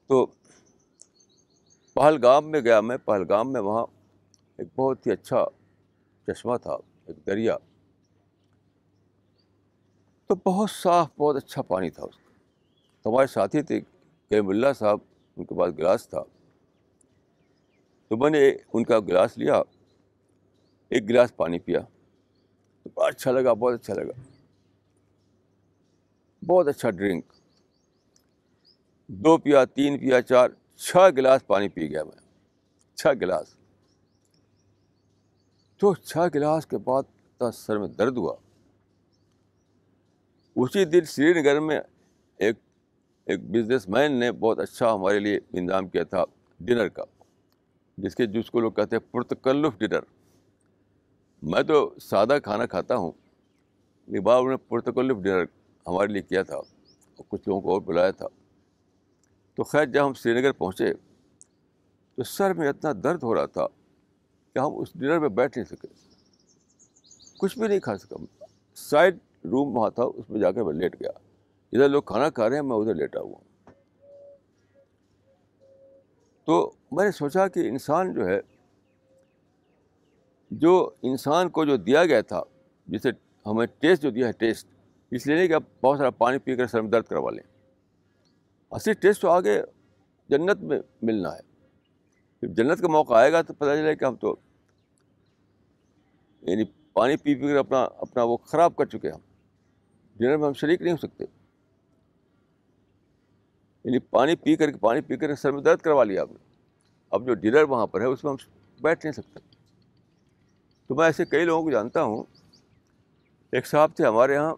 [0.07, 0.27] تو
[1.97, 3.85] پہلگام میں گیا میں، پہلگام میں وہاں
[4.59, 5.45] ایک بہت ہی اچھا
[6.29, 6.77] چشمہ تھا،
[7.07, 7.57] ایک دریا۔
[10.27, 12.31] تو بہت صاف، بہت اچھا پانی تھا اس کا۔
[13.09, 13.81] ہمارے ساتھی تھے
[14.29, 14.99] کیم اللہ صاحب،
[15.37, 16.23] ان کے پاس گلاس تھا۔
[18.09, 19.63] تو میں نے ان کا گلاس لیا،
[20.89, 21.81] ایک گلاس پانی پیا۔
[22.83, 24.43] تو بہت اچھا لگا، بہت اچھا لگا۔
[26.47, 27.33] بہت اچھا ڈرنک۔
[29.07, 32.29] دو پیا، تین پیا، چار، چھ گلاس پانی پی گیا میں۔
[32.95, 33.55] چھ گلاس۔
[35.77, 37.03] تو چھ گلاس کے بعد
[37.55, 38.35] سر میں درد ہوا۔
[40.57, 41.81] اسی دن سری نگر میں
[42.37, 42.57] ایک
[43.25, 46.25] ایک بزنس مین نے بہت اچھا ہمارے لیے انتظام کیا تھا
[46.61, 47.03] ڈنر کا،
[47.99, 50.01] جس کے، جس کو لوگ کہتے ہیں پرتکلف ڈنر
[51.43, 53.13] میں تو سادہ کھانا کھاتا ہوں،
[54.07, 55.45] لیکن بار انہوں نے پرتکلف ڈنر
[55.87, 58.27] ہمارے لیے کیا تھا اور کچھ لوگوں کو اور بلایا تھا۔
[59.55, 60.95] تو خیر، جب ہم سری نگر پہنچے
[62.15, 63.67] تو سر میں اتنا درد ہو رہا تھا
[64.53, 65.89] کہ ہم اس ڈنر میں بیٹھ نہیں سکے۔
[67.39, 68.17] کچھ بھی نہیں کھا سکا۔
[68.75, 71.11] سائڈ روم وہاں تھا، اس میں جا کر میں لیٹ گیا۔
[71.73, 73.39] ادھر لوگ کھانا کھا رہے ہیں، میں ادھر لیٹا ہوا
[76.45, 78.41] تو میں نے سوچا کہ انسان جو ہے،
[80.51, 82.43] جو انسان کو جو دیا گیا تھا،
[82.87, 83.09] جسے
[83.47, 84.69] ہمیں ٹیسٹ جو دیا ہے، ٹیسٹ،
[85.11, 87.43] اس لیے نہیں کہ آپ بہت سارا پانی پی کر سر میں درد کروا لیں۔
[88.71, 89.63] اصلی ٹیسٹ تو آگے
[90.29, 91.41] جنت میں ملنا ہے۔
[92.43, 94.37] جب جنت کا موقع آئے گا تو پتہ چلے کہ ہم تو
[96.43, 99.21] یعنی پانی پی پی کر اپنا اپنا وہ خراب کر چکے ہم۔
[100.19, 101.25] ڈنر میں ہم شریک نہیں ہو سکتے۔
[103.85, 106.39] یعنی پانی پی کر کے، پانی پی کر سر میں درد کروا لیا آپ نے۔
[107.11, 108.37] اب جو ڈنر وہاں پر ہے، اس میں ہم
[108.81, 109.41] بیٹھ نہیں سکتے۔
[110.87, 112.25] تو میں ایسے کئی لوگوں کو جانتا ہوں۔
[113.53, 114.55] ایک صاحب تھے ہمارے یہاں۔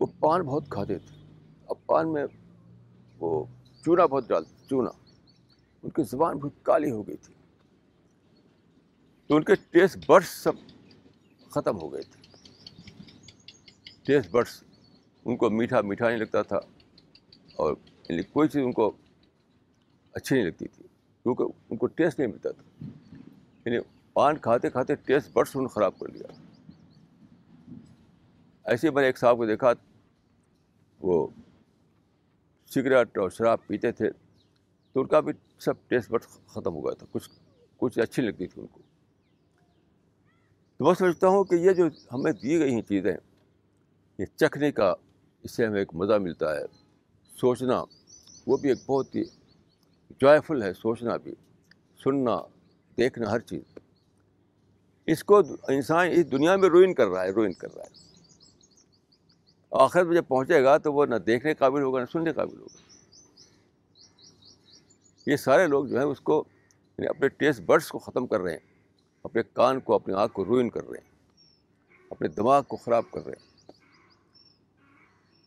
[0.00, 1.16] وہ پان بہت کھاتے تھے۔
[1.66, 2.26] اب پان میں
[3.20, 3.44] وہ
[3.84, 4.90] چونا بہت ڈالتے چونا۔
[5.82, 7.34] ان کی زبان بہت کالی ہو گئی تھی۔
[9.26, 10.52] تو ان کے ٹیسٹ برڈس سب
[11.50, 12.21] ختم ہو گئے تھے۔
[14.06, 14.62] ٹیسٹ برڈس
[15.26, 16.56] ان کو میٹھا میٹھا نہیں لگتا تھا
[17.56, 17.74] اور
[18.08, 18.90] یعنی کوئی چیز ان کو
[20.14, 20.82] اچھی نہیں لگتی تھی
[21.26, 22.86] کیونکہ ان کو ٹیسٹ نہیں ملتا تھا
[23.66, 23.78] یعنی
[24.16, 26.32] پان کھاتے کھاتے ٹیسٹ برڈس انہوں نے خراب کر لیا
[28.66, 29.72] ایسے میں نے ایک صاحب کو دیکھا
[31.00, 31.26] وہ
[32.70, 34.10] سگریٹ اور شراب پیتے تھے
[34.94, 37.28] تو ان کا بھی سب ٹیسٹ برڈس ختم ہو گیا تھا کچھ
[37.80, 38.80] کچھ اچھی لگتی تھی ان کو
[40.80, 43.12] تو میں سمجھتا ہوں کہ یہ جو ہمیں دی گئی ہیں چیزیں
[44.18, 44.94] یہ چکھنے کا
[45.42, 46.62] اس سے ہمیں ایک مزہ ملتا ہے۔
[47.40, 47.84] سوچنا،
[48.46, 49.24] وہ بھی ایک بہت ہی
[50.20, 51.34] جوائفل ہے سوچنا بھی۔
[52.04, 52.36] سننا،
[52.96, 53.62] دیکھنا، ہر چیز۔
[55.06, 58.02] اس کو انسان اس دنیا میں روئن کر رہا ہے روئن کر رہا ہے۔
[59.70, 62.82] آخر میں جب پہنچے گا تو وہ نہ دیکھنے قابل ہوگا، نہ سننے قابل ہوگا۔
[65.26, 66.44] یہ سارے لوگ جو ہیں اس کو
[66.98, 68.72] یعنی اپنے ٹیسٹ برڈس کو ختم کر رہے ہیں۔
[69.24, 71.10] اپنے کان کو اپنے آنکھ کو روئن کر رہے ہیں۔
[72.10, 73.51] اپنے دماغ کو خراب کر رہے ہیں۔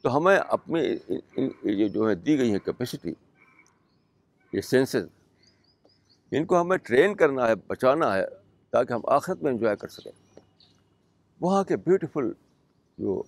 [0.05, 0.95] تو ہمیں اپنے
[1.63, 3.13] یہ جو ہے دی گئی ہیں کیپیسٹی
[4.53, 5.07] یہ سینسز
[6.31, 8.25] ان کو ہمیں ٹرین کرنا ہے، بچانا ہے،
[8.69, 10.39] تاکہ ہم آخرت میں انجوائے کر سکیں۔
[11.41, 12.31] وہاں کے بیوٹیفل
[12.97, 13.23] جو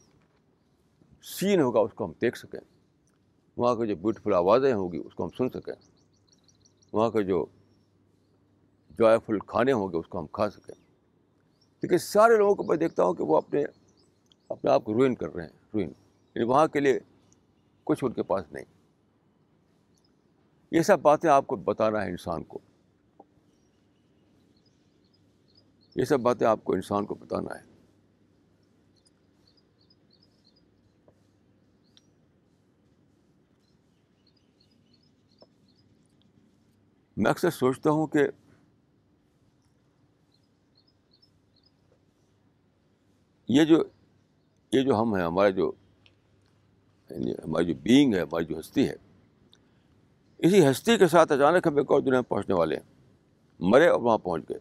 [1.24, 2.60] سین ہوگا، اس کو ہم دیکھ سکیں۔
[3.58, 5.74] وہاں کی جو بیوٹیفل آوازیں ہوں گی، اس کو ہم سن سکیں۔
[6.94, 7.46] وہاں کے جو
[8.90, 10.76] جوائے فل کھانے ہوں گے، اس کو ہم کھا سکیں۔
[11.82, 13.64] لیکن سارے لوگوں کو میں دیکھتا ہوں کہ وہ اپنے
[14.50, 15.92] اپنے آپ کو روئن کر رہے ہیں روئن
[16.38, 17.00] یعنی وہاں کے لیے
[17.84, 18.66] کچھ ان کے پاس نہیں۔
[20.72, 22.60] یہ سب باتیں آپ کو بتانا ہے انسان کو۔
[25.96, 27.64] یہ سب باتیں آپ کو انسان کو بتانا ہے۔
[37.18, 38.20] میں اکثر سوچتا ہوں کہ
[43.48, 43.84] یہ جو
[44.72, 45.72] یہ جو ہم ہیں ہمارے جو
[47.10, 48.96] یعنی ہماری جو بینگ ہے، ہماری جو ہستی ہے،
[50.38, 52.84] اسی ہستی کے ساتھ اچانک ہم ایک اور دنیا میں پہنچنے والے ہیں۔
[53.60, 54.58] مرے اور وہاں پہنچ گئے۔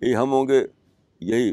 [0.00, 0.66] یہی ہم ہوں گے،
[1.20, 1.52] یہی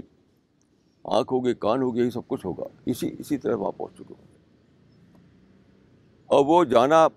[1.04, 4.28] آنکھ ہوگی، کان ہوگی، یہی سب کچھ ہوگا۔ اسی اسی طرح وہاں پہنچ چکے ہوں
[4.28, 4.38] گے
[6.26, 7.08] اور وہ جانا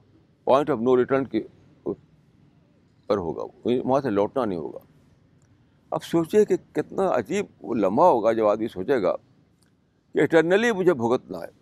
[0.45, 1.43] پوائنٹ آف نو ریٹرن کے
[3.07, 4.79] پر ہوگا۔ وہاں سے لوٹنا نہیں ہوگا۔
[5.91, 9.17] اب سوچیے کہ کتنا عجیب وہ لمحہ ہوگا جب آدمی سوچے گا
[10.13, 11.58] کہ اٹرنلی مجھے بھگتنا ہے۔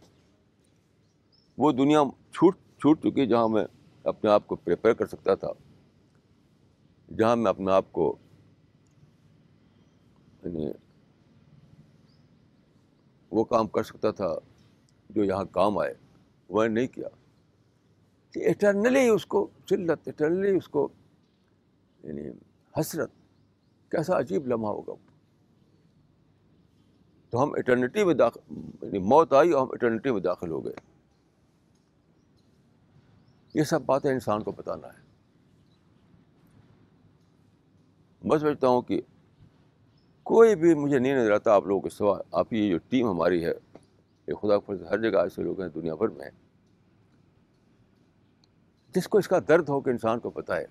[1.58, 2.02] وہ دنیا
[2.32, 3.64] چھوٹ چھوٹ چکی جہاں میں
[4.04, 5.48] اپنے آپ کو پریپیئر کر سکتا تھا،
[7.18, 8.16] جہاں میں اپنے آپ کو
[10.44, 10.70] یعنی
[13.30, 14.34] وہ کام کر سکتا تھا
[15.10, 15.94] جو یہاں کام آئے،
[16.48, 17.08] وہ نے نہیں کیا۔
[18.30, 20.88] کہ اٹرنلی اس کو چلت اٹرنلی اس کو
[22.02, 22.22] یعنی
[22.80, 23.10] حسرت،
[23.90, 24.92] کیسا عجیب لمحہ ہوگا۔
[27.30, 30.95] تو ہم اٹرنیٹی میں داخل یعنی موت آئی اور ہم اٹرنیٹی میں داخل ہو گئے۔
[33.56, 34.98] یہ سب باتیں انسان کو بتانا ہے۔
[38.22, 39.00] میں سمجھتا ہوں کہ
[40.22, 43.44] کوئی بھی مجھے نہیں نظر آتا آپ لوگوں کے سوا۔ آپ کی جو ٹیم ہماری
[43.44, 43.52] ہے،
[44.28, 46.30] یہ خدا فرض ہر جگہ ایسے لوگ ہیں، دنیا بھر میں
[48.94, 50.66] جس کو اس کا درد ہو کہ انسان کو پتہ ہے،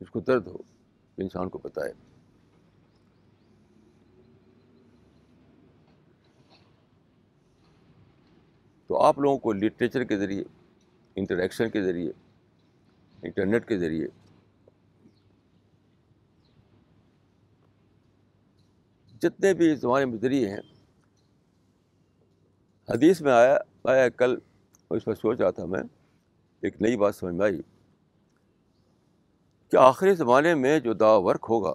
[0.00, 0.56] جس کو درد ہو
[1.16, 2.07] انسان کو پتہ ہے۔
[8.90, 10.44] تو آپ لوگوں کو لٹریچر کے ذریعے
[11.16, 12.12] انٹریکشن کے ذریعے
[13.22, 14.06] انٹرنیٹ کے ذریعے
[19.22, 20.60] جتنے بھی زمانے میں ذریعے ہیں،
[22.88, 24.38] حدیث میں آیا آیا کل
[24.90, 25.82] اس پر سوچ رہا تھا میں،
[26.62, 27.60] ایک نئی بات سمجھ میں آئی
[29.72, 31.74] کہ آخری زمانے میں جو دا ورک ہوگا،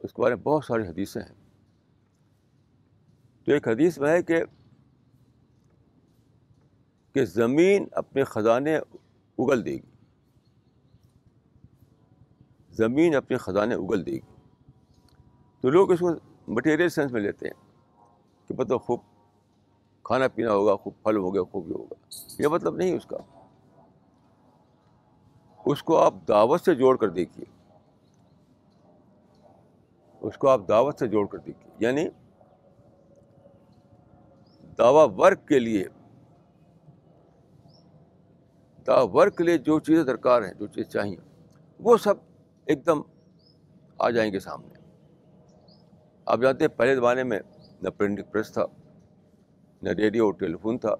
[0.00, 1.34] اس کے بارے میں بہت ساری حدیثیں ہیں۔
[3.44, 4.42] تو ایک حدیث میں ہے کہ
[7.14, 9.96] کہ زمین اپنے خزانے اگل دے گی۔
[12.70, 14.20] زمین اپنے خزانے اگل دے گی۔
[15.60, 16.10] تو لوگ اس کو
[16.48, 17.70] مٹیریل سینس میں لیتے ہیں
[18.48, 19.00] کہ مطلب خوب
[20.02, 21.94] کھانا پینا ہوگا، خوب پھل ہو گیا خوب یہ ہوگا۔
[22.38, 23.16] یہ مطلب نہیں اس کا۔
[25.66, 27.44] اس کو آپ دعوت سے جوڑ کر دیکھیے۔
[30.20, 32.08] اس کو آپ دعوت سے جوڑ کر دیکھیے۔ یعنی
[34.78, 35.84] دعوی ورک کے لیے
[38.86, 41.16] دعوی ورک کے لیے جو چیزیں درکار ہیں، جو چیزیں چاہیے،
[41.80, 42.14] وہ سب
[42.66, 43.00] ایک دم
[43.98, 44.82] آ جائیں گے سامنے۔
[46.26, 47.38] آپ جانتے ہیں، پہلے زمانے میں
[47.82, 48.64] نہ پرنٹنگ پریس تھا،
[49.82, 50.94] نہ ریڈیو ٹیلی فون تھا،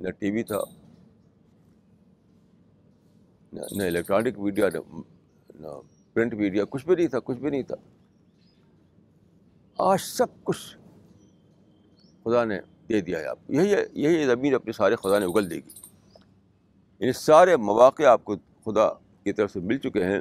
[0.00, 0.58] نہ ٹی وی تھا،
[3.52, 4.68] نہ الیکٹرانک میڈیا،
[5.54, 5.68] نہ
[6.14, 7.76] پرنٹ میڈیا، کچھ بھی نہیں تھا، کچھ بھی نہیں تھا۔
[9.78, 10.76] آج سب کچھ
[12.24, 12.58] خدا نے
[12.88, 15.82] دے دیا ہے آپ یہی یہی زمین اپنے سارے خدا نے اگل دے گی۔
[16.98, 18.92] یعنی سارے مواقع آپ کو خدا
[19.24, 20.20] کی طرف سے مل چکے ہیں،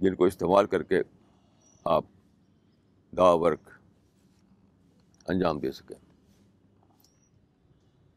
[0.00, 1.02] جن کو استعمال کر کے
[1.84, 2.04] آپ
[3.16, 3.68] دا ورک
[5.28, 5.96] انجام دے سکیں۔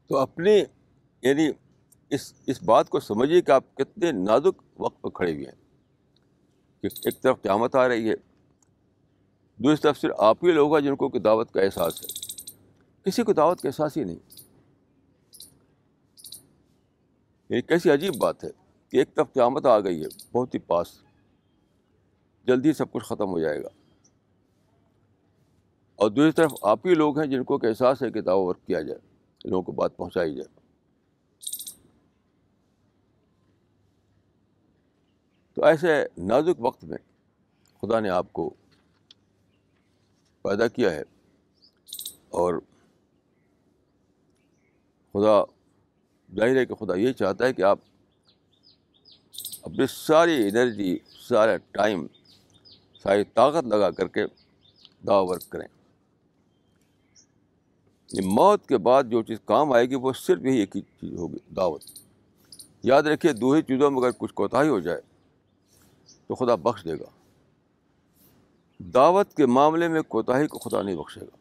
[0.07, 0.63] تو اپنے
[1.21, 1.49] یعنی
[2.09, 5.67] اس اس بات کو سمجھیے کہ آپ کتنے نازک وقت پہ کھڑے ہوئے ہیں۔
[6.81, 8.15] کہ ایک طرف قیامت آ رہی ہے،
[9.57, 12.07] دوسری طرف صرف آپ ہی لوگ ہیں جن کو کہ دعوت کا احساس ہے۔
[13.03, 14.46] کسی کو دعوت کا احساس ہی نہیں۔
[17.49, 18.49] یہ کیسی عجیب بات ہے
[18.89, 21.01] کہ ایک طرف قیامت آ گئی ہے، بہت ہی پاس۔
[22.43, 23.67] جلدی سب کچھ ختم ہو جائے گا۔
[25.95, 28.67] اور دوسری طرف آپ ہی لوگ ہیں جن کو کہ احساس ہے کہ دعوت ورک
[28.67, 28.99] کیا جائے
[29.45, 30.59] لوگوں کو بات پہنچائی جائے۔
[35.53, 36.97] تو ایسے نازک وقت میں
[37.81, 38.53] خدا نے آپ کو
[40.41, 41.03] پیدا کیا ہے
[42.29, 42.59] اور
[45.13, 45.56] خدا
[46.35, 47.79] ظاہر ہے کہ خدا یہ چاہتا ہے کہ آپ
[49.61, 50.97] اپنی ساری انرجی،
[51.29, 52.07] سارا ٹائم،
[53.03, 54.25] ساری طاقت لگا کر کے
[55.07, 55.67] دعا ورک کریں۔
[58.11, 61.13] یعنی موت کے بعد جو چیز کام آئے گی وہ صرف یہی ایک ہی چیز
[61.13, 61.83] ہوگی، دعوت۔
[62.83, 65.01] یاد رکھیے، دو ہی چیزوں میں اگر کچھ کوتاہی ہو جائے
[66.27, 67.09] تو خدا بخش دے گا۔
[68.79, 71.37] دعوت کے معاملے میں کوتاہی کو خدا نہیں بخشے گا۔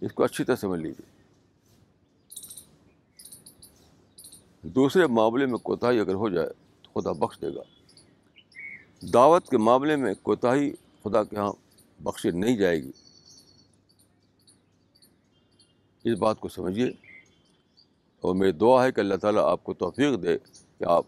[0.00, 1.09] اس کو اچھی طرح سمجھ لیجیے
[4.62, 6.48] دوسرے معاملے میں کوتاہی اگر ہو جائے
[6.82, 7.60] تو خدا بخش دے گا۔
[9.14, 10.72] دعوت کے معاملے میں کوتاہی
[11.04, 11.52] خدا کے یہاں
[12.00, 12.92] بخشے نہیں جائے گی۔
[16.04, 16.86] اس بات کو سمجھیے۔
[18.20, 20.38] اور میری دعا ہے کہ اللہ تعالیٰ آپ کو توفیق دے
[20.78, 21.06] کہ آپ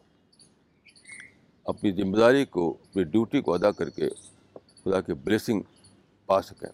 [1.65, 4.09] اپنی ذمہ داری کو، اپنی ڈیوٹی کو ادا کر کے
[4.85, 5.63] خدا کی بلیسنگ
[6.27, 6.69] پا سکیں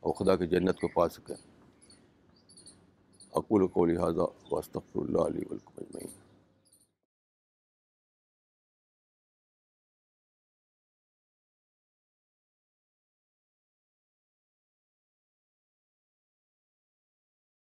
[0.00, 1.53] اور خدا کی جنت کو پا سکیں۔
[3.34, 6.23] اقول کو لہٰذا واسطر اللہ علیہ ولکم اجمعین